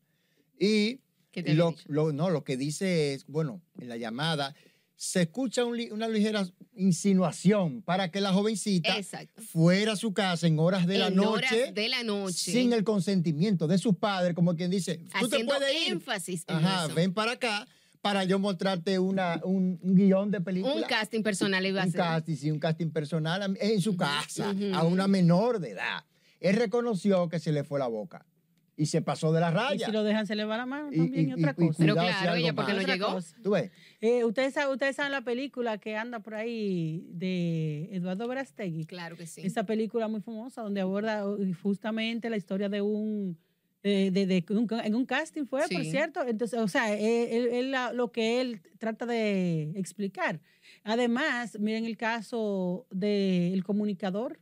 Y 0.60 1.00
¿Qué 1.32 1.44
te 1.44 1.52
había 1.52 1.64
lo, 1.66 1.76
lo- 1.88 2.14
no, 2.14 2.30
lo 2.30 2.44
que 2.44 2.58
dice 2.58 3.14
es, 3.14 3.26
bueno, 3.28 3.62
en 3.80 3.90
la 3.90 3.98
llamada 3.98 4.56
se 4.96 5.22
escucha 5.24 5.64
un 5.66 5.80
una 5.92 6.08
ligera 6.08 6.48
insinuación 6.76 7.84
para 7.84 8.10
que 8.10 8.20
la 8.22 8.34
jovencita 8.34 8.98
Exacto. 8.98 9.42
fuera 9.44 9.92
a 9.92 9.96
su 9.96 10.14
casa 10.14 10.48
en 10.48 10.58
horas 10.58 10.88
de 10.88 10.98
la 10.98 11.10
noche 11.12 11.66
horas 11.66 11.74
de 11.76 11.90
la 11.90 12.02
noche. 12.04 12.52
sin 12.52 12.74
el 12.74 12.84
consentimiento 12.84 13.68
de 13.68 13.78
sus 13.78 13.96
padres, 13.98 14.34
como 14.34 14.56
quien 14.56 14.72
dice, 14.72 15.00
tú 15.20 15.30
te 15.30 15.44
puedes 15.46 15.72
ir. 15.86 15.92
énfasis 15.94 16.44
en 16.48 16.56
Ajá, 16.56 16.86
eso. 16.86 16.96
ven 16.96 17.14
para 17.14 17.34
acá 17.34 17.68
para 18.02 18.24
yo 18.24 18.40
mostrarte 18.40 19.00
una, 19.00 19.40
un, 19.44 19.80
un 19.82 19.96
guion 19.96 20.32
de 20.32 20.42
película. 20.42 20.74
Un 20.76 20.84
casting 20.84 21.24
personal 21.24 21.66
iba 21.66 21.82
a 21.82 21.86
Un 21.86 21.92
ser. 21.92 22.00
casting, 22.02 22.36
sí, 22.36 22.52
un 22.52 22.60
casting 22.60 22.90
personal 22.90 23.58
en 23.60 23.82
su 23.82 23.96
casa, 23.98 24.54
a 24.74 24.84
una 24.84 25.08
menor 25.08 25.60
de 25.60 25.72
edad. 25.72 26.04
Él 26.40 26.56
reconoció 26.56 27.28
que 27.30 27.40
se 27.40 27.52
le 27.52 27.64
fue 27.64 27.80
la 27.80 27.88
boca 27.88 28.26
y 28.80 28.86
se 28.86 29.02
pasó 29.02 29.34
de 29.34 29.40
la 29.42 29.50
Y 29.50 29.54
raya. 29.54 29.86
si 29.88 29.92
lo 29.92 30.04
dejan, 30.04 30.28
se 30.28 30.36
le 30.36 30.46
va 30.46 30.56
la 30.56 30.68
mano 30.68 30.92
también, 30.96 31.30
y- 31.30 31.30
y, 31.32 31.34
otra 31.34 31.56
y- 31.58 31.64
y 31.64 31.68
cosa. 31.68 31.78
Pero 31.80 31.94
claro, 31.96 32.36
ella 32.36 32.54
porque 32.54 32.74
no 32.74 32.82
llegó. 32.84 33.18
¿Tú 33.42 33.50
ves? 33.52 33.72
Eh, 34.02 34.24
ustedes, 34.24 34.54
saben, 34.54 34.72
ustedes 34.72 34.96
saben 34.96 35.12
la 35.12 35.24
película 35.24 35.80
que 35.80 35.98
anda 35.98 36.20
por 36.20 36.36
ahí 36.36 37.08
de 37.10 37.90
Eduardo 37.92 38.28
Verastegui. 38.28 38.86
Claro 38.86 39.18
que 39.18 39.26
sí. 39.26 39.42
Esa 39.44 39.64
película 39.66 40.08
muy 40.08 40.22
famosa 40.22 40.62
donde 40.62 40.82
aborda 40.82 41.24
eh, 41.40 41.54
justamente 41.64 42.30
la 42.30 42.38
historia 42.38 42.70
de 42.70 42.82
un 42.82 43.40
de, 43.84 44.12
de- 44.26 44.46
en 44.84 44.96
un 44.96 45.06
casting 45.06 45.46
fue, 45.46 45.62
por 45.76 45.86
cierto. 45.92 46.26
Entonces, 46.28 46.60
o 46.60 46.68
sea, 46.68 46.94
él- 46.94 47.72
la- 47.72 47.94
lo 47.94 48.12
que 48.12 48.42
él 48.42 48.62
trata 48.80 49.06
de 49.06 49.72
explicar. 49.76 50.42
Además, 50.84 51.58
miren 51.60 51.86
el 51.86 51.98
caso 51.98 52.88
del 52.92 53.64
comunicador 53.64 54.40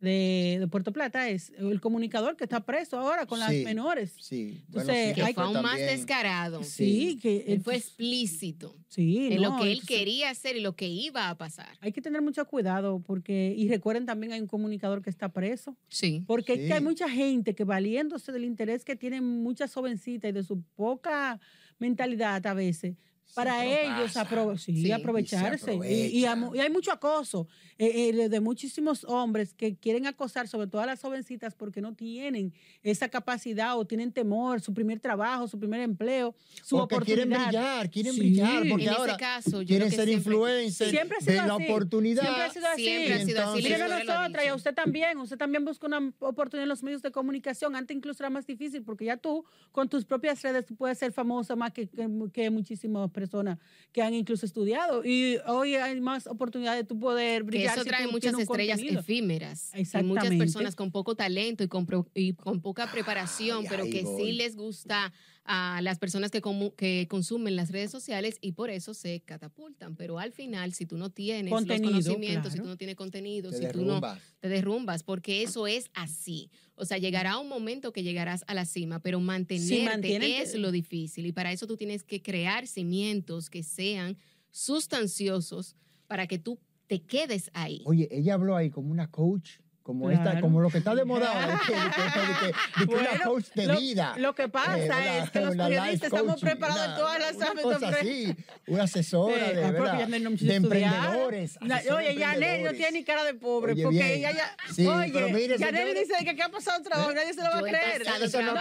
de, 0.00 0.58
de 0.60 0.68
Puerto 0.68 0.92
Plata 0.92 1.28
es 1.28 1.50
el 1.58 1.80
comunicador 1.80 2.36
que 2.36 2.44
está 2.44 2.64
preso 2.64 2.98
ahora 2.98 3.26
con 3.26 3.40
las 3.40 3.50
Sí. 3.50 3.64
menores. 3.64 4.14
Sí. 4.20 4.62
Entonces, 4.66 5.14
que 5.14 5.22
hay 5.22 5.34
fue 5.34 5.42
que 5.42 5.48
aún 5.54 5.62
más 5.62 5.78
descarado. 5.78 6.62
Sí, 6.62 7.18
que 7.20 7.44
Él 7.48 7.60
fue 7.62 7.76
explícito 7.76 8.76
sí, 8.88 9.28
en 9.32 9.42
lo 9.42 9.56
que 9.56 9.64
él 9.64 9.68
entonces- 9.78 9.86
quería 9.88 10.30
hacer 10.30 10.56
y 10.56 10.60
lo 10.60 10.76
que 10.76 10.86
iba 10.86 11.28
a 11.28 11.36
pasar. 11.36 11.76
Hay 11.80 11.92
que 11.92 12.00
tener 12.00 12.22
mucho 12.22 12.44
cuidado 12.46 13.00
porque, 13.04 13.52
y 13.56 13.68
recuerden 13.68 14.06
también 14.06 14.32
hay 14.32 14.40
un 14.40 14.46
comunicador 14.46 15.02
que 15.02 15.10
está 15.10 15.32
preso, 15.32 15.76
Sí. 15.88 16.22
porque 16.26 16.52
es 16.54 16.60
que 16.68 16.74
hay 16.74 16.80
mucha 16.82 17.08
gente 17.08 17.54
que 17.54 17.64
valiéndose 17.64 18.30
del 18.30 18.44
interés 18.44 18.84
que 18.84 18.94
tienen 18.96 19.24
muchas 19.24 19.74
jovencitas 19.74 20.28
y 20.28 20.32
de 20.32 20.42
su 20.44 20.62
poca 20.76 21.40
mentalidad 21.78 22.46
a 22.46 22.54
veces, 22.54 22.96
para 23.34 23.64
ellos 23.64 24.12
sí, 24.60 24.82
Sí, 24.82 24.90
aprovecharse. 24.92 25.74
Y, 25.74 26.18
y 26.18 26.20
y 26.20 26.24
hay 26.26 26.70
mucho 26.70 26.90
acoso 26.92 27.46
eh, 27.80 28.10
eh, 28.10 28.28
de- 28.28 28.40
muchísimos 28.40 29.04
hombres 29.04 29.54
que 29.54 29.76
quieren 29.76 30.06
acosar, 30.06 30.48
sobre 30.48 30.66
todo 30.66 30.80
a 30.80 30.86
las 30.86 31.00
jovencitas, 31.00 31.54
porque 31.54 31.80
no 31.80 31.94
tienen 31.94 32.52
esa 32.82 33.08
capacidad 33.08 33.78
o 33.78 33.86
tienen 33.86 34.10
temor, 34.10 34.60
su 34.60 34.74
primer 34.74 34.98
trabajo, 34.98 35.46
su 35.46 35.58
primer 35.60 35.80
empleo, 35.82 36.34
su 36.64 36.76
o 36.76 36.88
que 36.88 36.96
quieren 36.98 37.32
oportunidad. 37.32 37.46
brillar, 37.48 37.90
quieren 37.90 38.12
Sí. 38.14 38.18
brillar, 38.18 38.62
porque 38.68 38.84
en 38.84 38.88
ahora 38.90 39.12
ese 39.12 39.20
caso, 39.20 39.62
yo 39.62 39.66
quieren 39.68 39.88
creo 39.88 39.90
que 39.90 39.96
ser 39.96 40.04
siempre- 40.08 40.32
influencers, 40.32 40.90
Siempre 40.90 41.16
ha 41.18 41.20
sido 41.20 41.32
ven 41.36 41.46
la 41.48 41.54
así. 41.54 41.64
oportunidad. 41.64 42.22
Siempre 42.22 42.42
ha 42.42 42.50
sido 42.50 42.66
así. 42.66 42.84
Siempre 42.84 43.14
ha 43.14 43.18
sido 43.24 43.38
así. 43.42 43.58
Entonces- 43.66 44.08
a 44.08 44.18
nosotras 44.22 44.44
y 44.44 44.48
a 44.48 44.54
usted 44.54 44.74
también. 44.74 45.18
Usted 45.18 45.36
también 45.38 45.64
busca 45.64 45.86
una 45.86 46.12
oportunidad 46.18 46.64
en 46.64 46.68
los 46.70 46.82
medios 46.82 47.02
de 47.02 47.12
comunicación. 47.12 47.76
Antes 47.76 47.96
incluso 47.96 48.22
era 48.24 48.30
más 48.30 48.44
difícil 48.46 48.82
porque 48.82 49.04
ya 49.04 49.16
tú, 49.16 49.44
con 49.70 49.88
tus 49.88 50.04
propias 50.04 50.42
redes, 50.42 50.66
tú 50.66 50.74
puedes 50.74 50.98
ser 50.98 51.12
famosa 51.12 51.54
más 51.54 51.72
que, 51.72 51.86
que, 51.88 52.08
que 52.32 52.50
muchísimas 52.50 53.04
personas 53.18 53.58
que 53.92 54.02
han 54.02 54.14
incluso 54.14 54.46
estudiado. 54.46 55.04
Y 55.04 55.38
hoy 55.46 55.74
hay 55.76 56.00
más 56.00 56.26
oportunidades 56.26 56.82
de 56.82 56.86
tú 56.88 56.98
poder 57.00 57.42
Que 57.42 57.46
brillar. 57.46 57.74
eso 57.74 57.82
si 57.84 57.88
trae 57.88 58.04
tú 58.06 58.12
muchas 58.12 58.38
estrellas 58.38 58.76
contenido. 58.78 59.00
efímeras. 59.00 59.70
Y 59.74 59.78
muchas 59.78 59.80
Exactamente. 59.80 60.38
personas 60.38 60.74
con 60.76 60.90
poco 60.92 61.14
talento 61.14 61.64
y 61.64 61.68
con, 61.68 61.86
pro- 61.86 62.08
y 62.14 62.34
con 62.34 62.60
poca 62.60 62.90
preparación, 62.90 63.60
Ay, 63.62 63.66
pero 63.68 63.82
ahí 63.84 63.90
que 63.90 64.02
voy. 64.02 64.22
sí 64.22 64.32
les 64.32 64.54
gusta 64.56 65.12
a 65.50 65.80
las 65.82 65.98
personas 65.98 66.30
que, 66.30 66.42
que 66.76 67.06
consumen 67.08 67.56
las 67.56 67.70
redes 67.70 67.90
sociales 67.90 68.36
y 68.42 68.52
por 68.52 68.68
eso 68.68 68.92
se 68.92 69.20
catapultan. 69.20 69.96
Pero 69.96 70.18
al 70.18 70.30
final, 70.30 70.74
si 70.74 70.84
tú 70.84 70.98
no 70.98 71.08
tienes 71.08 71.50
Contenido, 71.50 71.90
los 71.90 72.04
conocimientos, 72.04 72.52
si 72.52 72.58
tú 72.58 72.66
no 72.66 72.76
tienes 72.76 72.96
contenido, 72.96 73.50
Te 73.50 73.56
si 73.56 73.62
tú 73.68 73.78
no 73.78 73.94
derrumbas. 73.94 74.20
te 74.40 74.48
derrumbas, 74.50 75.02
porque 75.02 75.42
eso 75.42 75.66
es 75.66 75.90
así. 75.94 76.50
O 76.74 76.84
sea, 76.84 76.98
llegará 76.98 77.38
un 77.38 77.48
momento 77.48 77.92
que 77.94 78.02
llegarás 78.02 78.44
a 78.46 78.52
la 78.52 78.66
cima, 78.66 79.00
pero 79.00 79.20
mantenerte 79.20 79.84
mantienen- 79.84 80.42
es 80.42 80.54
lo 80.54 80.70
difícil. 80.70 81.24
Y 81.24 81.32
para 81.32 81.50
eso 81.50 81.66
tú 81.66 81.76
tienes 81.78 82.04
que 82.04 82.20
crear 82.20 82.66
cimientos 82.66 83.48
que 83.48 83.62
sean 83.62 84.18
sustanciosos 84.50 85.74
para 86.06 86.26
que 86.26 86.38
tú 86.38 86.58
te 86.86 87.00
quedes 87.02 87.50
ahí. 87.54 87.82
Oye, 87.86 88.08
ella 88.10 88.34
habló 88.34 88.54
ahí 88.54 88.70
como 88.70 88.90
una 88.90 89.10
coach, 89.10 89.60
como 89.88 90.10
esta, 90.10 90.22
Claro. 90.24 90.40
como 90.42 90.60
lo 90.60 90.68
que 90.68 90.76
está 90.78 90.94
de 90.94 91.06
moda 91.06 91.32
ahora, 91.32 91.58
de 91.66 91.72
que, 91.72 91.72
de 91.72 91.88
que- 91.88 92.20
de 92.20 92.34
que- 92.38 92.46
de 92.80 92.86
que 92.86 92.94
una 92.94 93.08
Bueno, 93.08 93.24
coach 93.24 93.44
de 93.54 93.66
lo, 93.66 93.80
vida. 93.80 94.14
Lo 94.18 94.34
que 94.34 94.48
pasa 94.50 94.78
Eh, 94.78 94.84
una- 94.84 95.18
es 95.24 95.30
que 95.30 95.40
los 95.40 95.54
una 95.54 95.64
periodistas 95.64 96.12
estamos 96.12 96.40
preparados 96.42 96.82
en 96.84 96.88
una- 96.90 96.98
todas 96.98 97.18
las 97.20 97.34
una 97.36 97.46
ámbitos. 97.46 97.72
cosa 97.72 97.88
pre- 97.88 97.98
así, 98.00 98.36
una 98.66 98.82
asesora 98.82 99.34
Eh, 99.50 99.54
de, 99.56 99.62
porque 99.62 99.80
¿verdad? 99.80 100.08
de 100.08 100.54
emprendedores. 100.54 101.58
Na- 101.62 101.76
asesora 101.76 102.00
de 102.02 102.08
Oye, 102.10 102.18
Yaneli 102.20 102.62
no 102.64 102.70
tiene 102.72 102.92
ni 102.98 103.04
cara 103.04 103.24
de 103.24 103.32
pobre, 103.34 103.72
Oye, 103.72 103.82
porque 103.82 104.14
ella 104.14 104.30
ya. 104.32 104.56
Sí, 104.74 104.86
oye, 104.86 105.10
señores. 105.58 105.94
dice 106.08 106.24
que, 106.24 106.36
que 106.36 106.42
ha 106.42 106.48
pasado 106.50 106.82
trabajo, 106.82 107.12
nadie 107.14 107.32
se 107.32 107.42
lo 107.42 107.50
va 107.50 107.58
a 107.58 107.62
creer. 107.62 108.02
Eso 108.02 108.10
no, 108.18 108.24
eso 108.26 108.42
no 108.42 108.50
a 108.50 108.52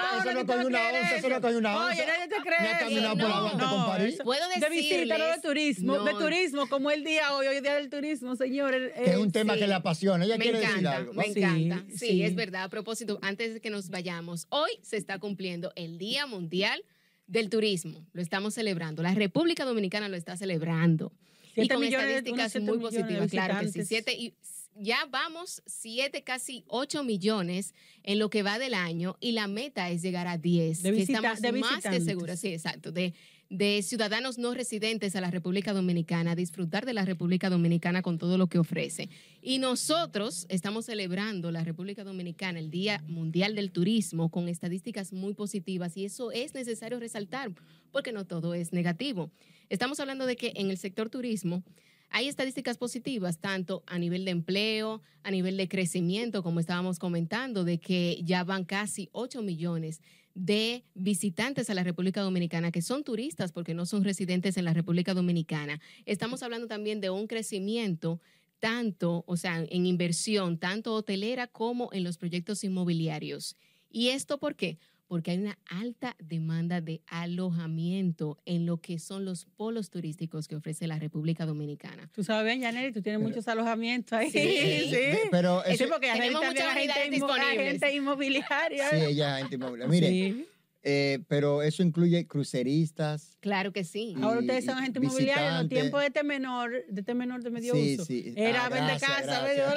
una 0.65 0.89
onza, 0.89 1.15
eso 1.17 1.29
no 1.29 1.41
coge 1.41 1.57
una 1.57 1.75
onza. 1.77 1.91
Oye, 1.93 2.05
nadie 2.07 2.27
te 2.29 2.41
cree. 2.41 2.69
Ha 2.73 2.79
caminado 2.79 3.17
por 3.17 3.29
la 3.29 3.39
Guante 3.41 3.65
con 3.65 3.85
París. 3.85 4.17
Puedo 4.23 4.47
De 4.47 4.69
visita, 4.69 5.17
no 5.17 5.25
de 5.27 5.41
turismo. 5.41 6.03
De 6.03 6.13
No. 6.13 6.19
turismo, 6.19 6.67
como 6.69 6.89
el 6.89 7.03
día 7.03 7.33
hoy, 7.33 7.47
hoy 7.47 7.59
día 7.59 7.75
del 7.75 7.89
turismo, 7.89 8.35
señor. 8.37 8.73
el- 8.73 8.91
Que 8.93 9.11
es 9.11 9.17
un 9.17 9.31
tema 9.31 9.55
que 9.55 9.67
le 9.67 9.73
apasiona. 9.73 10.23
Ella 10.23 10.37
quiere 10.37 10.59
decir 10.59 10.87
algo. 10.87 11.13
Me 11.17 11.27
encanta. 11.27 11.85
Sí, 11.89 11.97
sí. 11.97 12.23
es 12.23 12.35
verdad. 12.35 12.63
A 12.63 12.69
propósito, 12.69 13.19
antes 13.21 13.53
de 13.55 13.59
que 13.61 13.69
nos 13.69 13.89
vayamos, 13.89 14.47
hoy 14.49 14.71
se 14.81 14.97
está 14.97 15.19
cumpliendo 15.19 15.71
el 15.75 15.97
Día 15.97 16.25
Mundial 16.27 16.83
del 17.27 17.49
Turismo. 17.49 18.05
Lo 18.13 18.21
estamos 18.21 18.53
celebrando. 18.53 19.03
La 19.03 19.13
República 19.13 19.65
Dominicana 19.65 20.07
lo 20.09 20.15
está 20.15 20.37
celebrando. 20.37 21.11
y 21.55 21.67
con 21.67 21.79
millones, 21.81 22.17
estadísticas 22.17 22.61
muy 22.61 22.77
positivas, 22.79 23.29
claro 23.31 23.59
que 23.59 23.67
sí. 23.71 23.83
Siete 23.85 24.13
y 24.13 24.33
ya 24.79 24.99
vamos 25.09 25.63
siete, 25.65 26.21
casi 26.23 26.63
ocho 26.67 27.03
millones 27.03 27.73
en 28.03 28.19
lo 28.19 28.29
que 28.29 28.43
va 28.43 28.59
del 28.59 28.75
año 28.75 29.17
y 29.19 29.31
la 29.31 29.47
meta 29.47 29.89
es 29.89 30.03
llegar 30.03 30.27
a 30.27 30.37
10. 30.37 30.83
De 30.83 30.91
que 30.91 30.95
visita- 30.97 31.17
estamos 31.17 31.41
de 31.41 31.51
más 31.53 31.83
que 31.83 31.99
seguras, 31.99 32.39
sí, 32.39 32.49
exacto, 32.49 32.91
de, 32.91 33.13
de 33.49 33.81
ciudadanos 33.81 34.37
no 34.37 34.53
residentes 34.53 35.15
a 35.15 35.21
la 35.21 35.31
República 35.31 35.73
Dominicana, 35.73 36.35
disfrutar 36.35 36.85
de 36.85 36.93
la 36.93 37.05
República 37.05 37.49
Dominicana 37.49 38.01
con 38.01 38.17
todo 38.17 38.37
lo 38.37 38.47
que 38.47 38.59
ofrece. 38.59 39.09
Y 39.41 39.59
nosotros 39.59 40.45
estamos 40.49 40.85
celebrando 40.85 41.51
la 41.51 41.63
República 41.63 42.03
Dominicana, 42.03 42.59
el 42.59 42.69
Día 42.69 43.03
Mundial 43.07 43.55
del 43.55 43.71
Turismo, 43.71 44.29
con 44.29 44.49
estadísticas 44.49 45.13
muy 45.13 45.33
positivas 45.33 45.95
y 45.95 46.05
eso 46.05 46.31
es 46.31 46.53
necesario 46.53 46.99
resaltar 46.99 47.51
porque 47.91 48.11
no 48.11 48.25
todo 48.25 48.53
es 48.53 48.73
negativo. 48.73 49.31
Estamos 49.69 49.99
hablando 49.99 50.25
de 50.25 50.35
que 50.35 50.53
en 50.55 50.69
el 50.69 50.77
sector 50.77 51.09
turismo 51.09 51.63
hay 52.09 52.27
estadísticas 52.27 52.77
positivas, 52.77 53.39
tanto 53.39 53.83
a 53.85 53.99
nivel 53.99 54.25
de 54.25 54.31
empleo, 54.31 55.01
a 55.23 55.31
nivel 55.31 55.57
de 55.57 55.67
crecimiento, 55.67 56.41
como 56.41 56.59
estábamos 56.59 56.99
comentando, 56.99 57.63
de 57.63 57.79
que 57.79 58.21
ya 58.23 58.43
van 58.43 58.63
casi 58.63 59.09
8 59.11 59.41
millones 59.41 60.01
de 60.37 60.83
visitantes 60.93 61.67
a 61.71 61.73
la 61.73 61.83
República 61.83 62.21
Dominicana 62.21 62.71
que 62.71 62.83
son 62.83 63.03
turistas 63.03 63.51
porque 63.51 63.73
no 63.73 63.87
son 63.87 64.03
residentes 64.03 64.55
en 64.55 64.65
la 64.65 64.73
República 64.73 65.15
Dominicana. 65.15 65.81
Estamos 66.05 66.43
hablando 66.43 66.67
también 66.67 67.01
de 67.01 67.09
un 67.09 67.25
crecimiento 67.25 68.21
tanto, 68.59 69.23
o 69.25 69.35
sea, 69.35 69.65
en 69.67 69.85
inversión, 69.87 70.59
tanto 70.59 70.93
hotelera 70.93 71.47
como 71.47 71.89
en 71.91 72.03
los 72.03 72.19
proyectos 72.19 72.63
inmobiliarios. 72.63 73.55
¿Y 73.89 74.09
esto 74.09 74.37
por 74.37 74.55
qué? 74.55 74.77
Porque 75.07 75.31
hay 75.31 75.37
una 75.37 75.57
alta 75.69 76.15
demanda 76.19 76.81
de 76.81 77.01
alojamiento 77.07 78.37
en 78.45 78.65
lo 78.65 78.77
que 78.81 78.99
son 78.99 79.23
los 79.25 79.45
polos 79.45 79.89
turísticos 79.89 80.47
que 80.47 80.55
ofrece 80.55 80.85
la 80.87 80.99
República 80.99 81.45
Dominicana. 81.45 82.09
Tú 82.13 82.23
sabes 82.23 82.45
bien, 82.45 82.59
Yaneli, 82.61 82.91
tú 82.93 83.01
tienes 83.01 83.19
Pero- 83.19 83.29
muchos 83.29 83.47
alojamientos 83.47 84.13
ahí. 84.13 84.29
Sí. 84.31 84.37
Sí, 84.87 84.91
De- 84.95 85.19
Pero 85.31 85.63
Sí, 85.65 85.73
eso, 85.73 85.85
porque 85.89 86.11
tenemos 86.11 86.43
es 86.43 86.49
unidades 86.49 87.07
inmo- 87.07 87.11
disponibles. 87.11 87.47
agente 87.59 87.95
inmobiliaria. 87.95 88.89
sí, 88.89 88.95
ella 88.97 89.35
es 89.37 89.41
gente 89.43 89.55
inmobiliaria. 89.55 89.89
Mire, 89.91 90.09
Sí. 90.09 90.45
eh, 90.83 91.19
pero 91.27 91.61
eso 91.61 91.83
incluye 91.83 92.27
cruceristas. 92.27 93.37
Claro 93.39 93.71
que 93.71 93.83
sí. 93.85 94.13
Y- 94.17 94.21
Ahora 94.21 94.39
ustedes 94.41 94.65
son 94.65 94.75
y 94.75 94.79
agente 94.81 94.99
inmobiliario. 94.99 95.47
En 95.47 95.53
los 95.59 95.69
tiempos 95.69 96.01
de 96.01 96.07
este 96.07 96.23
menor, 96.23 96.71
de 96.89 96.99
este 97.01 97.13
menor 97.13 97.43
de 97.43 97.49
medio 97.49 97.73
Sí, 97.75 97.93
uso. 97.95 98.05
sí. 98.05 98.33
Era 98.35 98.65
Ah, 98.65 98.69
vender 98.69 98.97
gracias, 98.99 99.09
casa, 99.11 99.41
gracias. 99.41 99.75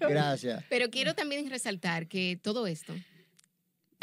de- 0.00 0.08
Gracias. 0.08 0.64
Pero 0.70 0.90
quiero 0.90 1.14
también 1.14 1.48
resaltar 1.50 2.06
que 2.08 2.38
todo 2.42 2.66
esto 2.66 2.94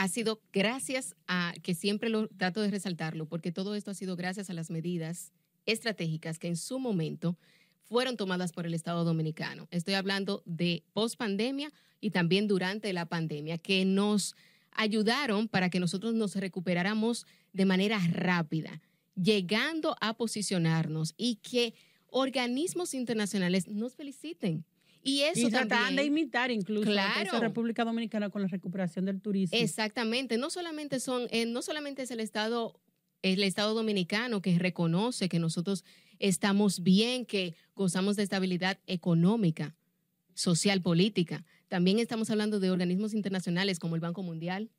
ha 0.01 0.07
sido 0.07 0.41
gracias 0.51 1.15
a, 1.27 1.53
que 1.61 1.75
siempre 1.75 2.09
lo 2.09 2.27
trato 2.27 2.59
de 2.61 2.71
resaltarlo, 2.71 3.27
porque 3.27 3.51
todo 3.51 3.75
esto 3.75 3.91
ha 3.91 3.93
sido 3.93 4.15
gracias 4.15 4.49
a 4.49 4.53
las 4.53 4.71
medidas 4.71 5.31
estratégicas 5.67 6.39
que 6.39 6.47
en 6.47 6.57
su 6.57 6.79
momento 6.79 7.37
fueron 7.83 8.17
tomadas 8.17 8.51
por 8.51 8.65
el 8.65 8.73
Estado 8.73 9.03
Dominicano. 9.03 9.67
Estoy 9.69 9.93
hablando 9.93 10.41
de 10.47 10.83
post 10.93 11.17
pandemia 11.17 11.71
y 11.99 12.09
también 12.09 12.47
durante 12.47 12.91
la 12.93 13.05
pandemia, 13.05 13.59
que 13.59 13.85
nos 13.85 14.35
ayudaron 14.71 15.47
para 15.47 15.69
que 15.69 15.79
nosotros 15.79 16.15
nos 16.15 16.35
recuperáramos 16.35 17.27
de 17.53 17.65
manera 17.65 17.99
rápida, 18.11 18.81
llegando 19.13 19.95
a 20.01 20.15
posicionarnos 20.15 21.13
y 21.15 21.35
que 21.35 21.75
organismos 22.07 22.95
internacionales 22.95 23.67
nos 23.67 23.93
feliciten. 23.93 24.65
Y 25.03 25.21
eso 25.21 25.47
Y 25.47 25.49
trataban 25.49 25.95
de 25.95 26.05
imitar 26.05 26.51
incluso 26.51 26.89
Claro. 26.89 27.39
República 27.39 27.83
Dominicana 27.83 28.29
con 28.29 28.41
la 28.41 28.47
recuperación 28.47 29.05
del 29.05 29.21
turismo. 29.21 29.57
Exactamente, 29.57 30.37
no 30.37 30.49
solamente 30.49 30.99
son, 30.99 31.27
eh, 31.31 31.45
no 31.45 31.61
solamente 31.61 32.03
es 32.03 32.11
el 32.11 32.19
Estado, 32.19 32.79
el 33.21 33.43
Estado 33.43 33.73
dominicano 33.73 34.41
que 34.41 34.57
reconoce 34.59 35.29
que 35.29 35.39
nosotros 35.39 35.83
estamos 36.19 36.83
bien, 36.83 37.25
que 37.25 37.55
gozamos 37.75 38.15
de 38.15 38.23
estabilidad 38.23 38.77
económica, 38.85 39.75
social, 40.33 40.81
política. 40.81 41.43
También 41.67 41.99
estamos 41.99 42.29
hablando 42.29 42.59
de 42.59 42.69
organismos 42.71 43.13
internacionales 43.13 43.79
como 43.79 43.95
el 43.95 44.01
Banco 44.01 44.21
Mundial, 44.23 44.69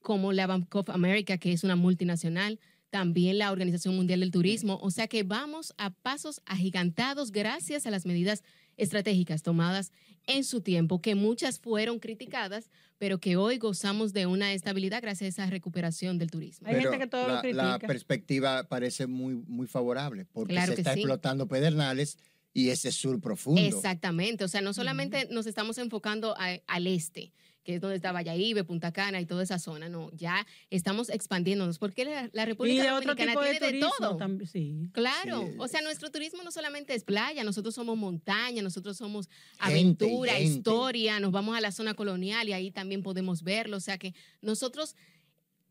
como 0.00 0.32
la 0.32 0.46
Bank 0.46 0.74
of 0.74 0.88
America, 0.88 1.36
que 1.38 1.52
es 1.52 1.64
una 1.64 1.76
multinacional, 1.76 2.58
también 2.88 3.38
la 3.38 3.52
Organización 3.52 3.94
Mundial 3.94 4.20
del 4.20 4.30
Turismo. 4.30 4.78
O 4.82 4.90
sea 4.90 5.06
que 5.06 5.22
vamos 5.22 5.74
a 5.76 5.90
pasos 5.90 6.40
agigantados 6.46 7.30
gracias 7.30 7.86
a 7.86 7.90
las 7.90 8.06
medidas 8.06 8.42
estratégicas 8.80 9.42
tomadas 9.42 9.92
en 10.26 10.44
su 10.44 10.60
tiempo, 10.60 11.00
que 11.00 11.14
muchas 11.14 11.58
fueron 11.58 11.98
criticadas, 11.98 12.70
pero 12.98 13.18
que 13.18 13.36
hoy 13.36 13.58
gozamos 13.58 14.12
de 14.12 14.26
una 14.26 14.52
estabilidad 14.52 15.02
gracias 15.02 15.38
a 15.38 15.42
esa 15.42 15.50
recuperación 15.50 16.18
del 16.18 16.30
turismo. 16.30 16.68
Hay 16.68 16.80
gente 16.80 16.98
que 16.98 17.06
todo 17.06 17.26
lo 17.26 17.34
la, 17.34 17.40
critica. 17.40 17.62
la 17.64 17.78
perspectiva 17.78 18.64
parece 18.64 19.06
muy, 19.06 19.34
muy 19.34 19.66
favorable 19.66 20.26
porque 20.26 20.54
Claro 20.54 20.74
se 20.74 20.80
está 20.80 20.94
sí. 20.94 21.00
explotando 21.00 21.46
pedernales 21.46 22.18
y 22.52 22.70
ese 22.70 22.90
sur 22.92 23.20
profundo. 23.20 23.60
Exactamente, 23.60 24.44
o 24.44 24.48
sea, 24.48 24.60
no 24.60 24.72
solamente 24.72 25.28
nos 25.30 25.46
estamos 25.46 25.78
enfocando 25.78 26.34
a- 26.38 26.58
al 26.66 26.86
este, 26.86 27.32
que 27.62 27.74
es 27.74 27.80
donde 27.80 27.96
está 27.96 28.10
Valladolid, 28.10 28.64
Punta 28.64 28.90
Cana 28.90 29.20
y 29.20 29.26
toda 29.26 29.42
esa 29.42 29.58
zona, 29.58 29.88
no, 29.88 30.10
ya 30.12 30.46
estamos 30.70 31.10
expandiéndonos, 31.10 31.78
porque 31.78 32.04
la, 32.06 32.28
la 32.32 32.42
Y 32.42 32.46
República 32.46 32.82
de 32.82 32.90
otro 32.92 33.14
Dominicana 33.14 33.32
tipo 33.32 33.42
de 33.44 33.58
tiene 33.60 33.72
de, 33.72 33.80
todo. 33.98 34.16
también, 34.16 34.48
sí. 34.50 34.88
Claro, 34.92 35.42
Sí, 35.46 35.54
o 35.58 35.68
sea, 35.68 35.80
es- 35.80 35.84
nuestro 35.84 36.10
turismo 36.10 36.42
no 36.42 36.50
solamente 36.50 36.94
es 36.94 37.04
playa, 37.04 37.44
nosotros 37.44 37.74
somos 37.74 37.96
montaña, 37.98 38.62
nosotros 38.62 38.96
somos 38.96 39.28
Gente 39.28 39.36
y 39.60 39.62
aventura, 39.72 40.32
gente. 40.32 40.44
historia, 40.54 41.20
nos 41.20 41.30
vamos 41.32 41.56
a 41.56 41.60
la 41.60 41.70
zona 41.70 41.94
colonial 41.94 42.48
y 42.48 42.52
ahí 42.54 42.70
también 42.70 43.02
podemos 43.02 43.42
verlo, 43.44 43.76
o 43.76 43.80
sea 43.80 43.98
que 43.98 44.14
nosotros 44.40 44.96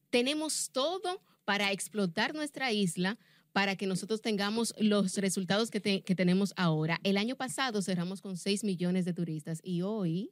tenemos 0.10 0.70
todo 0.72 1.22
para 1.46 1.72
explotar 1.72 2.34
nuestra 2.36 2.72
isla 2.72 3.18
para 3.52 3.76
que 3.76 3.88
nosotros 3.88 4.22
tengamos 4.22 4.74
los 4.80 5.16
resultados 5.18 5.72
que, 5.72 5.80
te- 5.80 6.02
que 6.02 6.16
tenemos 6.16 6.54
ahora. 6.56 7.00
El 7.04 7.18
año 7.18 7.36
pasado 7.36 7.82
cerramos 7.82 8.22
con 8.22 8.38
6 8.38 8.64
millones 8.64 9.06
de 9.06 9.14
turistas 9.14 9.60
y 9.64 9.82
hoy 9.82 10.32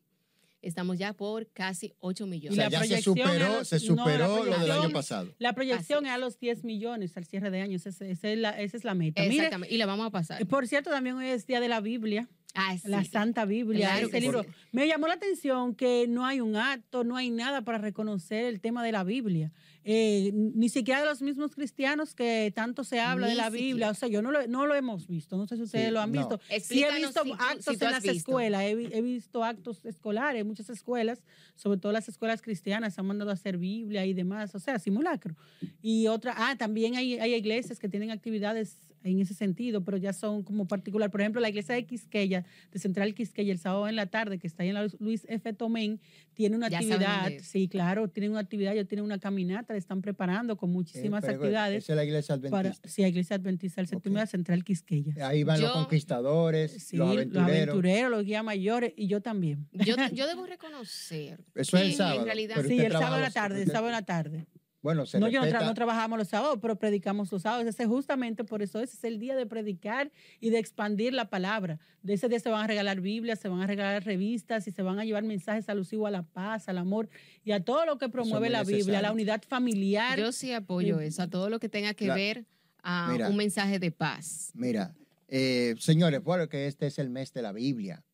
estamos 0.62 0.98
ya 0.98 1.14
por 1.14 1.48
casi 1.52 1.94
8 2.00 2.24
O 2.24 2.28
millones. 2.28 2.54
Y 2.58 2.60
sea, 2.60 2.70
la 2.70 2.86
ya 2.86 2.98
se 2.98 3.02
superó, 3.04 3.30
era- 3.32 3.66
se 3.66 3.76
no, 3.88 3.96
la 3.96 4.04
superó 4.04 4.46
lo 4.46 4.58
del 4.60 4.72
año 4.72 4.90
pasado. 4.92 5.34
La 5.40 5.54
proyección 5.54 6.00
Así 6.06 6.10
es 6.10 6.14
a 6.14 6.18
los 6.18 6.40
10 6.40 6.64
millones 6.64 7.16
al 7.18 7.26
cierre 7.26 7.50
de 7.52 7.62
años. 7.62 7.86
Esa, 7.86 8.06
esa 8.06 8.30
es, 8.30 8.38
la, 8.38 8.50
esa 8.62 8.78
es 8.78 8.84
la 8.84 8.94
meta. 8.94 9.22
Mire, 9.24 9.36
Exactamente, 9.36 9.74
y 9.74 9.78
la 9.78 9.86
vamos 9.86 10.08
a 10.08 10.12
pasar. 10.12 10.46
por 10.48 10.68
cierto, 10.68 10.90
también 10.90 11.16
hoy 11.16 11.28
es 11.28 11.46
Día 11.48 11.60
de 11.60 11.68
la 11.70 11.80
Biblia, 11.82 12.28
Ah, 12.54 12.76
sí. 12.78 12.88
la 12.88 13.04
Santa 13.04 13.46
Biblia, 13.46 13.90
Claro 13.92 14.08
ese 14.08 14.20
libro. 14.22 14.44
sí. 14.44 14.50
Me 14.72 14.88
llamó 14.88 15.08
la 15.08 15.14
atención 15.14 15.76
que 15.76 16.08
no 16.08 16.26
hay 16.26 16.40
un 16.42 16.56
acto, 16.56 17.04
no 17.04 17.16
hay 17.16 17.30
nada 17.30 17.62
para 17.62 17.78
reconocer 17.78 18.46
el 18.46 18.60
tema 18.62 18.84
de 18.84 18.92
la 18.92 19.04
Biblia. 19.04 19.52
Eh, 19.90 20.32
ni 20.34 20.68
siquiera 20.68 21.00
de 21.00 21.06
los 21.06 21.22
mismos 21.22 21.54
cristianos 21.56 22.14
que 22.16 22.52
tanto 22.56 22.84
se 22.84 23.00
habla 23.00 23.28
Ni 23.28 23.34
de 23.34 23.38
la 23.38 23.44
siquiera. 23.46 23.66
Biblia. 23.66 23.90
O 23.92 23.94
sea, 23.94 24.10
yo 24.10 24.22
no 24.22 24.32
lo, 24.32 24.46
no 24.48 24.66
lo 24.66 24.74
hemos 24.76 25.08
visto. 25.08 25.38
No 25.38 25.46
sé 25.48 25.56
si 25.56 25.62
ustedes 25.64 25.86
Sí, 25.88 25.92
lo 25.94 26.02
han 26.02 26.12
no. 26.12 26.20
visto. 26.20 26.40
Sí 26.40 26.44
he 26.50 26.56
Explícanos 26.58 27.00
visto 27.02 27.24
si 27.24 27.30
tú- 27.30 27.36
actos 27.40 27.66
si 27.74 27.78
tú 27.78 27.86
en 27.86 27.92
las 27.92 28.04
visto. 28.04 28.18
escuelas, 28.18 28.62
he, 28.64 28.72
he 28.72 29.02
visto 29.02 29.44
actos 29.44 29.86
escolares, 29.86 30.44
muchas 30.44 30.70
escuelas, 30.70 31.22
sobre 31.56 31.80
todo 31.80 31.92
las 31.92 32.10
escuelas 32.10 32.42
cristianas, 32.42 32.98
han 32.98 33.06
mandado 33.06 33.30
a 33.30 33.36
hacer 33.36 33.58
Biblia 33.58 34.06
y 34.06 34.14
demás, 34.14 34.56
o 34.56 34.60
sea, 34.60 34.80
simulacro. 34.80 35.36
Y 35.82 36.08
otra, 36.08 36.34
ah, 36.36 36.56
también 36.58 36.96
hay, 36.96 37.20
hay 37.20 37.36
iglesias 37.36 37.78
que 37.80 37.88
tienen 37.88 38.10
actividades 38.12 38.78
en 39.04 39.20
ese 39.20 39.34
sentido, 39.34 39.84
pero 39.84 39.98
ya 39.98 40.12
son 40.14 40.44
como 40.44 40.68
particular. 40.68 41.10
Por 41.12 41.22
ejemplo, 41.22 41.40
la 41.42 41.50
iglesia 41.50 41.76
de 41.76 41.86
Quisqueya, 41.86 42.46
de 42.72 42.80
Central 42.80 43.14
Quisqueya, 43.14 43.52
el 43.54 43.60
sábado 43.60 43.88
en 43.88 43.96
la 43.96 44.08
tarde, 44.08 44.38
que 44.40 44.48
está 44.48 44.64
ahí 44.64 44.70
en 44.70 44.76
la 44.76 44.88
Luis 45.00 45.26
F. 45.30 45.54
Tomén, 45.54 46.00
tiene 46.34 46.56
una 46.58 46.68
Ya 46.70 46.78
actividad, 46.80 47.32
sí, 47.42 47.68
claro, 47.68 48.10
tienen 48.10 48.32
una 48.32 48.42
actividad, 48.42 48.74
ellos 48.74 48.88
tienen 48.88 49.06
una 49.06 49.18
caminata, 49.20 49.74
le 49.74 49.80
están 49.80 50.02
preparando 50.02 50.58
con 50.58 50.72
muchísimas 50.72 51.24
Eh, 51.24 51.32
actividades. 51.32 51.84
Esa 51.86 51.94
es 51.94 51.98
la 51.98 52.04
iglesia 52.04 52.38
Para, 52.38 52.60
adventista. 52.70 52.90
sí, 52.90 53.02
la 53.02 53.08
iglesia 53.08 53.36
adventista 53.38 53.82
del 53.82 53.88
séptimo 53.88 54.14
Ok. 54.14 54.18
día 54.20 54.28
Central 54.28 54.64
Quisqueya. 54.64 55.28
Ahí 55.28 55.44
van 55.44 55.62
los 55.62 55.72
conquistadores, 55.72 56.72
Sí, 56.84 56.98
los 56.98 57.10
aventureros. 57.10 58.12
los 58.12 58.26
guías 58.26 58.44
mayores 58.44 58.94
y 58.98 59.08
yo 59.08 59.22
también. 59.22 59.68
Yo, 59.72 59.96
yo 60.14 60.28
debo 60.28 60.46
reconocer. 60.46 61.40
Eso 61.56 61.78
es 61.78 61.84
el 61.84 61.90
que 61.92 61.96
sábado, 61.96 62.20
En 62.20 62.26
realidad, 62.26 62.56
pero 62.58 62.68
sí, 62.70 62.80
el 62.80 62.92
sábado 62.92 63.16
en 63.18 63.22
la 63.22 63.32
tarde, 63.32 63.62
el 63.62 63.68
sábado 63.68 63.88
en 63.88 63.92
la 63.94 64.06
tarde. 64.06 64.48
Bueno, 64.88 65.06
se 65.06 65.20
No, 65.20 65.28
yo 65.28 65.42
no, 65.42 65.48
tra- 65.48 65.52
respeta- 65.52 65.66
no 65.66 65.74
trabajamos 65.74 66.18
los 66.18 66.30
sábados, 66.30 66.60
pero 66.62 66.78
predicamos 66.78 67.30
los 67.30 67.42
sábados. 67.42 67.68
Ese 67.68 67.84
es 67.84 67.90
justamente 67.90 68.46
por 68.46 68.62
eso, 68.62 68.80
ese 68.80 68.96
es 68.96 69.04
el 69.04 69.20
día 69.20 69.36
de 69.36 69.46
predicar 69.46 70.14
y 70.40 70.50
de 70.50 70.60
expandir 70.60 71.12
la 71.14 71.30
palabra. 71.30 71.78
De 72.04 72.14
ese 72.14 72.30
día 72.30 72.40
se 72.40 72.50
van 72.50 72.64
a 72.64 72.68
regalar 72.68 73.02
Biblias, 73.02 73.38
se 73.40 73.50
van 73.50 73.60
a 73.60 73.68
regalar 73.68 74.06
revistas 74.06 74.66
y 74.66 74.72
se 74.72 74.82
van 74.84 74.98
a 74.98 75.04
llevar 75.04 75.24
mensajes 75.24 75.68
alusivos 75.68 76.08
a 76.08 76.12
la 76.12 76.24
paz, 76.24 76.70
al 76.70 76.78
amor 76.78 77.10
y 77.44 77.52
a 77.52 77.60
todo 77.60 77.86
lo 77.86 77.98
que 77.98 78.08
promueve 78.08 78.50
la 78.50 78.62
Biblia, 78.62 78.78
necesario. 78.78 79.02
la 79.02 79.12
unidad 79.12 79.42
familiar. 79.46 80.18
yo 80.18 80.32
sí 80.32 80.54
apoyo 80.54 81.02
eso, 81.02 81.24
a 81.24 81.28
todo 81.30 81.50
lo 81.50 81.60
que 81.60 81.68
tenga 81.68 81.94
que 81.94 82.08
la- 82.08 82.16
ver 82.16 82.46
a 82.82 83.10
Mira. 83.12 83.28
un 83.28 83.36
mensaje 83.36 83.80
de 83.80 83.92
paz. 83.92 84.52
Mira, 84.54 84.96
eh, 85.28 85.76
señores, 85.80 86.24
bueno, 86.24 86.48
que 86.48 86.68
este 86.68 86.88
es 86.88 86.98
el 86.98 87.10
mes 87.10 87.34
de 87.34 87.42
la 87.42 87.52
Biblia, 87.52 88.06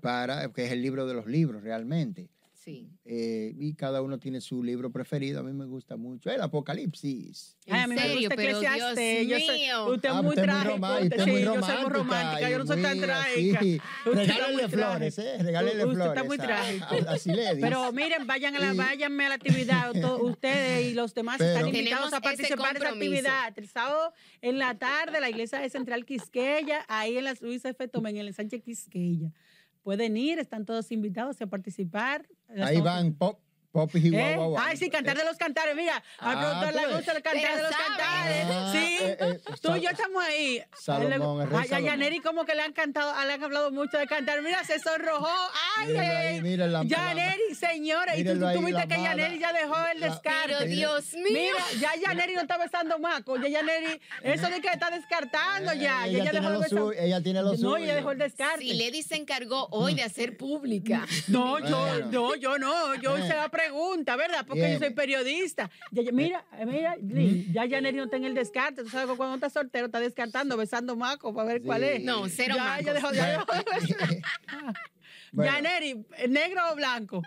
para, 0.00 0.52
que 0.52 0.66
es 0.66 0.70
el 0.72 0.82
libro 0.82 1.06
de 1.06 1.14
los 1.14 1.26
libros 1.26 1.64
realmente. 1.64 2.30
Sí. 2.64 2.88
Eh, 3.04 3.52
y 3.58 3.74
cada 3.74 4.00
uno 4.00 4.18
tiene 4.18 4.40
su 4.40 4.62
libro 4.62 4.90
preferido. 4.90 5.40
A 5.40 5.42
mí 5.42 5.52
me 5.52 5.66
gusta 5.66 5.96
mucho 5.98 6.30
el 6.30 6.40
Apocalipsis. 6.40 7.58
Ay, 7.68 7.80
a 7.82 7.86
mí 7.86 7.94
me 7.94 8.14
gusta 8.14 8.36
pero 8.36 8.48
Eclesiastés. 8.58 9.20
Yo 9.22 9.36
Dios 9.36 9.42
soy- 9.46 9.58
mío. 9.58 9.86
usted 9.92 10.08
es 10.08 10.14
Ah, 10.14 10.22
muy 10.22 10.28
usted 10.30 10.42
es 10.42 10.46
muy 10.48 10.54
trágico. 10.54 10.72
romántica, 10.74 11.04
usted- 11.04 11.04
usted 11.04 11.20
es 11.20 11.26
muy 11.26 11.36
sí, 11.36 11.44
yo 11.44 11.52
soy 11.52 11.60
muy 11.60 11.66
romántica 11.66 11.98
romántica. 11.98 12.50
Yo 12.50 12.58
no 12.58 12.66
soy 12.66 12.82
tan 12.82 13.00
trágica. 13.00 13.60
Usted 14.06 14.16
Regálenle 14.16 14.68
flores, 14.68 15.14
trágico. 15.14 15.34
¿eh? 15.34 15.42
Regálenle 15.42 15.84
Usted 15.84 15.94
flores. 15.94 16.12
está 16.16 16.24
muy 16.24 16.38
trágico. 16.38 17.10
Así 17.10 17.32
le 17.32 17.56
Pero 17.56 17.92
miren, 17.92 18.26
vayan 18.26 18.56
a 18.56 18.58
la, 18.60 18.72
váyanme 18.72 19.26
a 19.26 19.28
la 19.28 19.34
actividad. 19.34 19.92
ustedes 20.22 20.86
y 20.90 20.94
los 20.94 21.12
demás 21.14 21.36
Pero- 21.38 21.50
están 21.56 21.68
invitados 21.68 22.12
a 22.14 22.20
participar 22.22 22.70
en 22.70 22.82
esa 22.82 22.88
actividad. 22.88 23.58
El 23.58 23.68
sábado 23.68 24.12
en 24.40 24.58
la 24.58 24.74
tarde, 24.78 25.20
la 25.20 25.28
iglesia 25.28 25.58
de 25.58 25.68
Central 25.68 26.06
Quisqueya, 26.06 26.84
ahí 26.88 27.18
en 27.18 27.24
la 27.24 27.34
Luis 27.42 27.62
F. 27.64 27.88
Tomen, 27.88 28.16
en 28.16 28.26
el 28.26 28.32
Sánchez 28.34 28.62
Quisqueya. 28.62 29.30
Pueden 29.84 30.16
ir, 30.16 30.38
están 30.38 30.64
todos 30.64 30.90
invitados 30.90 31.40
a 31.42 31.46
participar. 31.46 32.26
Ahí 32.56 32.80
van 32.80 33.14
pop 33.74 33.90
y 33.96 34.06
¿Eh? 34.06 34.10
guau, 34.12 34.34
guau, 34.36 34.50
guau. 34.50 34.64
Ay, 34.64 34.76
sí, 34.76 34.88
cantar 34.88 35.16
de 35.18 35.24
los 35.24 35.36
cantares. 35.36 35.74
Mira, 35.74 35.96
a 35.96 36.30
Ah, 36.30 36.40
productor 36.40 36.70
tú 36.72 36.78
le 36.78 36.86
ves. 36.86 36.96
gusta 36.96 37.12
el 37.12 37.22
cantar 37.22 37.56
de 37.56 37.62
los 37.62 37.72
sabe. 37.72 37.84
cantares. 37.88 38.46
Ah, 38.48 38.72
sí, 38.72 38.96
eh, 39.00 39.16
eh, 39.20 39.40
tú 39.60 39.76
y 39.76 39.80
yo 39.80 39.90
estamos 39.90 40.22
ahí. 40.24 40.62
Salomón, 40.80 41.42
el 41.42 41.50
rey 41.50 41.58
Ay, 41.70 41.74
a. 41.74 41.80
Yaneri 41.90 42.20
como 42.20 42.44
que 42.44 42.54
le 42.54 42.62
han 42.62 42.72
cantado, 42.72 43.12
le 43.26 43.32
han 43.32 43.42
hablado 43.42 43.72
mucho 43.72 43.98
de 43.98 44.06
cantar. 44.06 44.40
Mira, 44.42 44.62
se 44.64 44.78
sonrojó. 44.78 45.28
Ay, 45.76 46.40
Mírenlo 46.40 46.78
ahí, 46.78 46.88
Yaneri, 46.88 47.54
señora. 47.58 48.16
Y 48.16 48.24
tú, 48.24 48.38
tú 48.38 48.46
ahí, 48.46 48.58
viste 48.64 48.88
que 48.88 48.96
mala. 48.96 49.10
Yaneri 49.10 49.38
ya 49.40 49.52
dejó 49.52 49.76
el 49.92 50.00
descarte. 50.00 50.46
Pero 50.46 50.60
Mira. 50.60 50.74
Dios 50.76 51.12
mío. 51.14 51.24
Mira, 51.32 51.64
ya 51.80 51.92
Yaneri 52.00 52.34
no 52.34 52.40
está 52.42 52.56
besando 52.58 52.98
maco. 53.00 53.36
Ya 53.38 53.48
Yaneri, 53.48 54.00
eso 54.22 54.48
de 54.48 54.60
que 54.60 54.68
está 54.68 54.90
descartando 54.90 55.72
ya. 55.74 56.06
Eh, 56.06 56.12
ya 56.12 56.18
ella, 56.18 56.24
ya 56.24 56.30
tiene 56.30 56.46
dejó 56.48 56.60
lo 56.62 56.68
suyo, 56.68 56.92
ella 56.92 57.20
tiene 57.22 57.42
lo 57.42 57.50
suyo. 57.56 57.68
No, 57.70 57.76
ella 57.76 57.94
dejó 57.96 58.10
el 58.12 58.18
descarte. 58.18 58.60
Si 58.64 58.74
Lady 58.74 59.02
se 59.02 59.16
encargó 59.16 59.66
hoy 59.72 59.94
de 59.94 60.02
hacer 60.04 60.36
pública. 60.36 61.06
No, 61.28 61.58
yo, 61.58 61.78
Bueno. 61.80 62.06
no, 62.10 62.34
yo 62.36 62.58
no, 62.58 62.94
yo 62.96 63.18
hice 63.18 63.34
la 63.34 63.48
pregunta, 63.64 64.16
¿verdad? 64.16 64.44
Porque 64.46 64.60
Bien. 64.60 64.72
yo 64.74 64.78
soy 64.78 64.90
periodista. 64.94 65.70
Ya- 65.90 66.02
ya- 66.02 66.12
mira, 66.12 66.44
mira, 66.66 66.96
ya 67.52 67.64
Yaneri 67.64 67.96
no 67.96 68.04
está 68.04 68.16
en 68.16 68.24
el 68.24 68.34
descarte. 68.34 68.82
Tú 68.82 68.88
sabes 68.90 69.08
que 69.10 69.16
cuando 69.16 69.34
está 69.36 69.50
soltero 69.50 69.86
está 69.86 70.00
descartando, 70.00 70.56
besando 70.56 70.96
maco 70.96 71.34
para 71.34 71.48
ver 71.48 71.60
Sí. 71.60 71.66
cuál 71.66 71.84
es. 71.84 72.02
No, 72.02 72.28
cero 72.28 72.54
ya, 72.56 72.64
macos. 72.64 72.84
ya 72.86 72.92
dejó, 72.94 73.12
ya 73.12 73.26
dejó 73.30 73.52
de 73.52 73.64
besar. 73.80 74.08
Bueno. 75.32 75.50
Yaneri, 75.50 76.06
¿negro 76.28 76.60
o 76.70 76.76
blanco? 76.76 77.20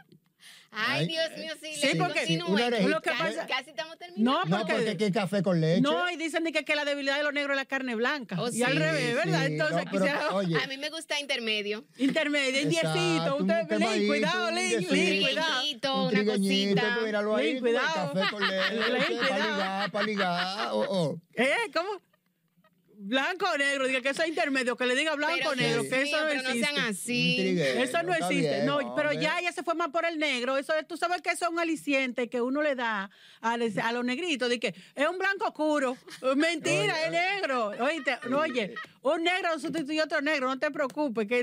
Ay, 0.71 1.07
Dios 1.07 1.29
mío, 1.37 1.53
sí, 1.61 1.73
sí, 1.75 1.87
Lady, 1.87 1.97
porque- 1.99 2.19
continúe. 2.19 2.47
una. 2.53 2.69
Lo 2.69 3.01
que 3.01 3.09
Casi- 3.09 3.23
pasa- 3.35 3.47
Casi 3.47 3.69
estamos 3.71 3.97
terminando. 3.97 4.31
No, 4.31 4.45
No, 4.45 4.57
porque, 4.59 4.73
porque 4.73 4.89
aquí 4.91 5.03
hay 5.05 5.11
café 5.11 5.41
con 5.41 5.59
leche. 5.61 5.81
no, 5.81 6.09
y 6.11 6.17
dicen 6.17 6.43
ni 6.43 6.51
que, 6.51 6.63
que 6.65 6.75
la 6.75 6.85
debilidad 6.85 7.17
de 7.17 7.23
los 7.23 7.33
negros 7.33 7.51
es 7.51 7.57
la 7.57 7.65
carne 7.65 7.95
blanca. 7.95 8.35
Oh, 8.39 8.49
y 8.51 8.61
al 8.63 8.73
sí, 8.73 8.77
revés, 8.79 9.15
¿verdad? 9.15 9.39
sí, 9.45 9.53
Entonces, 9.53 9.77
no, 9.85 9.91
pero, 9.91 10.03
quisiera 10.05 10.29
oye, 10.35 10.57
A 10.63 10.67
mí 10.67 10.77
me 10.77 10.89
gusta 10.89 11.19
intermedio. 11.19 11.85
intermedio, 11.97 12.63
un 12.63 12.69
diecito. 12.69 13.35
un 13.37 13.41
Usted, 13.43 13.59
Lin, 13.59 13.67
quemadito, 13.79 14.07
cuidado, 14.07 14.47
un 14.49 14.55
Lin, 14.55 14.69
diecito. 14.69 14.93
Lin, 14.93 15.21
cuidado. 15.23 15.47
Trigueñito, 15.59 15.93
un 16.03 16.15
una 16.15 16.25
cosita. 16.25 16.97
míralo 17.03 17.35
ahí, 17.35 17.61
café 17.61 18.19
con 18.31 18.47
leche, 18.47 18.77
para 18.77 19.05
cuidado. 19.05 19.51
ligar, 19.51 19.91
para 19.91 20.05
ligar, 20.05 20.67
oh, 20.73 20.85
oh. 20.89 21.17
¿Eh? 21.33 21.55
¿Cómo? 21.73 21.89
Blanco 23.07 23.45
o 23.53 23.57
negro, 23.57 23.87
diga 23.87 24.01
que 24.01 24.09
eso 24.09 24.21
es 24.23 24.29
intermedio, 24.29 24.75
que 24.75 24.85
le 24.85 24.95
diga 24.95 25.15
blanco 25.15 25.49
o 25.49 25.55
negro, 25.55 25.83
que 25.83 26.01
eso 26.03 26.19
no 26.19 26.27
pero 26.27 26.41
no 26.43 26.49
existe. 26.49 26.73
sean 26.73 26.85
así. 26.89 27.59
Eso 27.59 28.03
no 28.03 28.13
existe. 28.13 28.63
no, 28.65 28.95
pero 28.95 29.13
ya 29.13 29.39
ella 29.39 29.51
se 29.51 29.63
fue 29.63 29.75
más 29.75 29.89
por 29.89 30.05
el 30.05 30.19
negro. 30.19 30.57
Eso 30.57 30.73
es- 30.75 30.87
tú 30.87 30.97
sabes 30.97 31.21
que 31.21 31.29
eso 31.29 31.45
es 31.45 31.51
un 31.51 31.59
aliciente 31.59 32.27
que 32.29 32.41
uno 32.41 32.61
le 32.61 32.75
da 32.75 33.09
a, 33.41 33.57
los 33.57 34.03
negritos. 34.05 34.49
De 34.49 34.59
que 34.59 34.75
es 34.95 35.07
un 35.07 35.17
blanco 35.17 35.45
oscuro. 35.47 35.97
Mentira, 36.35 36.93
Oye, 36.93 37.05
es 37.05 37.11
negro. 37.11 37.67
Oíste, 37.79 38.17
no, 38.29 38.39
oye, 38.39 38.75
un 39.01 39.23
negro 39.23 39.57
sustituye 39.59 40.01
a 40.01 40.03
otro 40.03 40.21
negro, 40.21 40.47
no 40.47 40.59
te 40.59 40.69
preocupes. 40.71 41.27
Que 41.27 41.39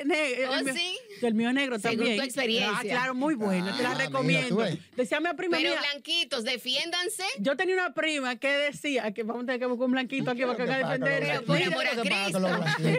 es 0.00 0.06
negro. 0.06 0.50
¿Oh, 0.50 0.54
el, 0.56 0.64
mío, 0.64 0.74
sí? 0.74 0.98
el 1.22 1.34
mío 1.34 1.48
es 1.50 1.54
negro 1.54 1.78
Según 1.78 1.98
también. 1.98 2.18
tu 2.18 2.24
experiencia. 2.24 2.76
Ah, 2.76 2.82
claro, 2.82 3.14
muy 3.14 3.34
bueno. 3.34 3.74
te 3.76 3.82
la 3.82 3.90
Ah, 3.90 3.92
mira, 3.94 4.04
recomiendo. 4.06 4.64
Decía 4.96 5.20
mi 5.20 5.32
prima 5.34 5.56
Pero 5.58 5.70
mía. 5.70 5.80
blanquitos, 5.90 6.44
defiéndanse. 6.44 7.22
Yo 7.38 7.56
tenía 7.56 7.74
una 7.74 7.94
prima 7.94 8.36
que 8.36 8.48
decía 8.48 9.12
que 9.12 9.22
vamos 9.22 9.44
a 9.44 9.46
tener 9.46 9.60
que 9.60 9.66
buscar 9.66 9.86
un 9.86 9.92
blanquito 9.92 10.30
aquí 10.30 10.42
para 10.42 10.56
que 10.56 10.66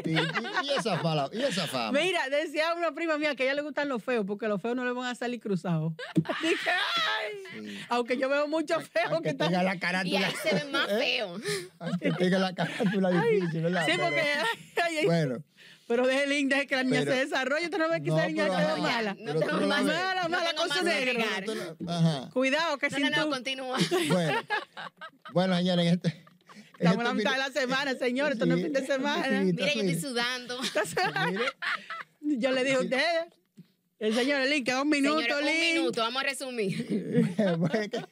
Y, 0.06 0.12
y 0.12 0.70
esa 0.78 0.98
fama, 1.00 1.30
y 1.32 1.42
esa 1.42 1.68
fama. 1.68 2.00
Mira, 2.00 2.30
decía 2.30 2.74
una 2.76 2.92
prima 2.94 3.18
mía 3.18 3.36
que 3.36 3.44
a 3.44 3.46
ella 3.48 3.56
le 3.56 3.62
gustan 3.62 3.90
los 3.90 4.04
feos 4.04 4.26
porque 4.26 4.48
los 4.48 4.62
feos 4.62 4.76
no 4.76 4.86
le 4.86 4.92
van 4.92 5.08
a 5.08 5.16
salir 5.16 5.40
cruzados. 5.40 5.94
Dije, 6.42 6.70
ay, 6.70 7.34
Sí. 7.56 7.80
aunque 7.90 8.18
yo 8.18 8.28
veo 8.30 8.48
muchos 8.48 8.84
feos 8.88 9.08
que 9.08 9.14
Aunque 9.14 9.30
están. 9.30 9.48
tenga 9.50 9.64
la 9.64 9.76
Y 9.76 9.80
carátula. 9.80 10.28
ahí 10.28 10.34
se 10.44 10.56
ve 10.56 10.66
más 10.72 10.90
¿eh? 10.90 10.98
feo. 11.00 11.40
Aunque 11.80 12.12
tenga 12.12 12.40
la 12.40 12.54
carátula 12.54 13.10
difícil, 13.12 13.62
¿verdad? 13.64 13.86
Sí, 13.86 13.92
porque. 14.00 14.22
ay, 14.84 14.98
ay, 14.98 15.06
Bueno, 15.06 15.38
pero 15.88 16.06
deje 16.08 16.24
el 16.24 16.30
link, 16.30 16.50
deje 16.50 16.68
que 16.68 16.76
la 16.76 16.84
niña 16.84 17.00
Pero- 17.02 17.12
se 17.14 17.18
desarrolle. 17.20 17.66
Usted 17.66 17.78
no 17.78 17.90
ve 17.90 18.02
que 18.04 18.10
No, 18.10 18.18
esa 18.18 18.28
niña 18.28 18.48
ya, 18.48 18.76
mala. 18.78 19.16
No 19.20 19.34
no 19.34 19.40
ves. 19.40 19.68
Mala, 19.68 20.24
no 20.24 20.30
mala 20.30 20.52
su 20.68 20.74
que 20.80 20.84
negro. 20.84 21.24
agregar. 21.24 21.46
Ajá. 21.88 22.30
Cuidado, 22.34 22.78
que 22.78 22.90
No, 22.90 22.98
sin 22.98 23.06
no, 23.12 23.18
no, 23.18 23.24
tú. 23.26 23.30
continúa. 23.32 23.78
Bueno, 24.10 24.40
bueno, 25.34 25.58
señores, 25.58 25.86
en 25.88 25.94
este. 25.94 26.25
Estamos 26.80 26.98
en 27.00 27.04
la 27.04 27.14
mitad 27.14 27.32
de 27.34 27.38
la 27.38 27.52
semana, 27.52 27.96
señores. 27.96 28.34
Esto 28.34 28.46
no 28.46 28.56
es 28.56 28.64
fin 28.64 28.74
de 28.74 28.86
semana. 28.86 29.40
sí, 29.42 29.46
Mira, 29.54 29.74
yo 29.74 29.82
estoy 29.82 30.00
sudando. 30.00 30.60
Yo 32.22 32.52
le 32.52 32.64
dije 32.64 32.76
a 32.76 32.80
ustedes. 32.82 33.26
El 33.98 34.14
señor 34.14 34.46
Link, 34.50 34.66
queda 34.66 34.82
un 34.82 34.90
minuto, 34.90 35.20
Señores, 35.22 35.40
un 35.56 35.76
minuto, 35.76 36.02
vamos 36.02 36.22
a 36.22 36.26
resumir. 36.26 36.86
que- 36.88 38.06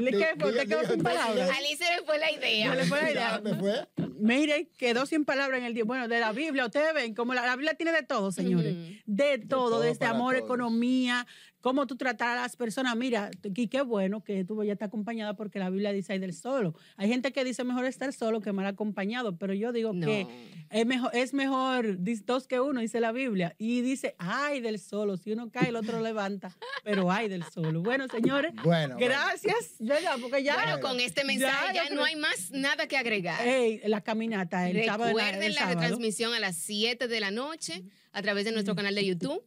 ¿Le 0.00 0.10
qué 0.10 0.34
fue? 0.38 0.50
¿Usted 0.50 0.68
quedó 0.68 0.84
sin 0.92 1.02
palabras? 1.02 1.50
A 1.50 1.56
Alice 1.56 1.76
se 1.84 2.00
me 2.00 2.06
fue 2.06 2.18
la 2.18 2.32
idea. 2.32 2.70
Se 2.70 2.76
le 2.76 2.84
fue 2.86 3.00
la 3.02 3.10
idea. 3.12 3.40
me 3.40 3.54
fue. 3.54 3.86
Mire, 4.18 4.68
quedó 4.76 5.06
sin 5.06 5.24
palabras 5.24 5.60
en 5.60 5.66
el 5.66 5.74
día. 5.74 5.84
Bueno, 5.84 6.08
de 6.08 6.18
la 6.18 6.32
Biblia, 6.32 6.64
ustedes 6.66 6.92
ven, 6.94 7.14
como 7.14 7.32
la, 7.32 7.46
la 7.46 7.54
Biblia 7.54 7.74
tiene 7.74 7.92
de 7.92 8.02
todo, 8.02 8.32
señores. 8.32 8.74
De 9.06 9.38
todo, 9.38 9.70
todo 9.70 9.80
desde 9.82 10.04
amor, 10.06 10.34
todos. 10.34 10.44
economía, 10.46 11.26
cómo 11.64 11.86
tú 11.86 11.96
tratar 11.96 12.36
a 12.36 12.42
las 12.42 12.56
personas. 12.56 12.94
Mira, 12.94 13.30
y 13.42 13.68
qué 13.68 13.80
bueno 13.80 14.22
que 14.22 14.44
tú 14.44 14.62
ya 14.64 14.74
estás 14.74 14.88
acompañada 14.88 15.32
porque 15.34 15.58
la 15.58 15.70
Biblia 15.70 15.92
dice 15.94 16.12
hay 16.12 16.18
del 16.18 16.34
solo. 16.34 16.74
Hay 16.98 17.08
gente 17.08 17.32
que 17.32 17.42
dice 17.42 17.64
mejor 17.64 17.86
estar 17.86 18.12
solo 18.12 18.42
que 18.42 18.52
mal 18.52 18.66
acompañado, 18.66 19.38
pero 19.38 19.54
yo 19.54 19.72
digo 19.72 19.94
No. 19.94 20.06
que 20.06 20.26
es 20.68 20.84
mejor, 20.84 21.10
es 21.16 21.32
mejor 21.32 21.96
dos 22.26 22.46
que 22.46 22.60
uno, 22.60 22.80
dice 22.82 23.00
la 23.00 23.12
Biblia. 23.12 23.54
Y 23.56 23.80
dice, 23.80 24.14
ay 24.18 24.60
del 24.60 24.78
solo. 24.78 25.16
Si 25.16 25.32
uno 25.32 25.50
cae, 25.50 25.70
el 25.70 25.76
otro 25.76 26.02
levanta, 26.02 26.54
pero 26.84 27.10
ay 27.10 27.28
del 27.30 27.44
solo. 27.44 27.80
Bueno, 27.80 28.08
señores, 28.08 28.52
Bueno, 28.62 28.96
bueno. 28.96 28.96
gracias. 28.98 29.76
¿verdad? 29.78 30.16
Porque 30.20 30.42
ya. 30.42 30.56
Bueno, 30.56 30.80
con 30.80 31.00
este 31.00 31.24
mensaje 31.24 31.76
ya, 31.76 31.88
yo 31.88 31.94
no 31.94 32.04
hay 32.04 32.16
más 32.16 32.50
nada 32.50 32.86
que 32.88 32.98
agregar. 32.98 33.40
Ey, 33.48 33.80
la 33.86 34.02
caminata, 34.02 34.68
el 34.68 34.84
sábado. 34.84 35.06
de 35.08 35.14
la- 35.14 35.22
Recuerden 35.22 35.42
el 35.44 35.54
la 35.54 35.60
sábado. 35.60 35.80
retransmisión 35.80 36.34
a 36.34 36.40
las 36.40 36.56
7 36.56 37.08
de 37.08 37.20
la 37.20 37.30
noche 37.30 37.84
a 38.12 38.20
través 38.20 38.44
de 38.44 38.52
nuestro 38.52 38.74
canal 38.76 38.94
de 38.94 39.06
YouTube, 39.06 39.42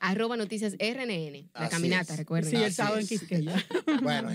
Arroba 0.00 0.36
noticias 0.36 0.74
RNN. 0.78 1.50
La 1.54 1.68
caminata, 1.68 2.16
recuerden. 2.16 2.50
Sí, 2.50 2.56
el 2.56 2.72
sábado 2.72 2.98
en 2.98 3.06
Quisqueya. 3.06 3.64
bueno. 4.02 4.30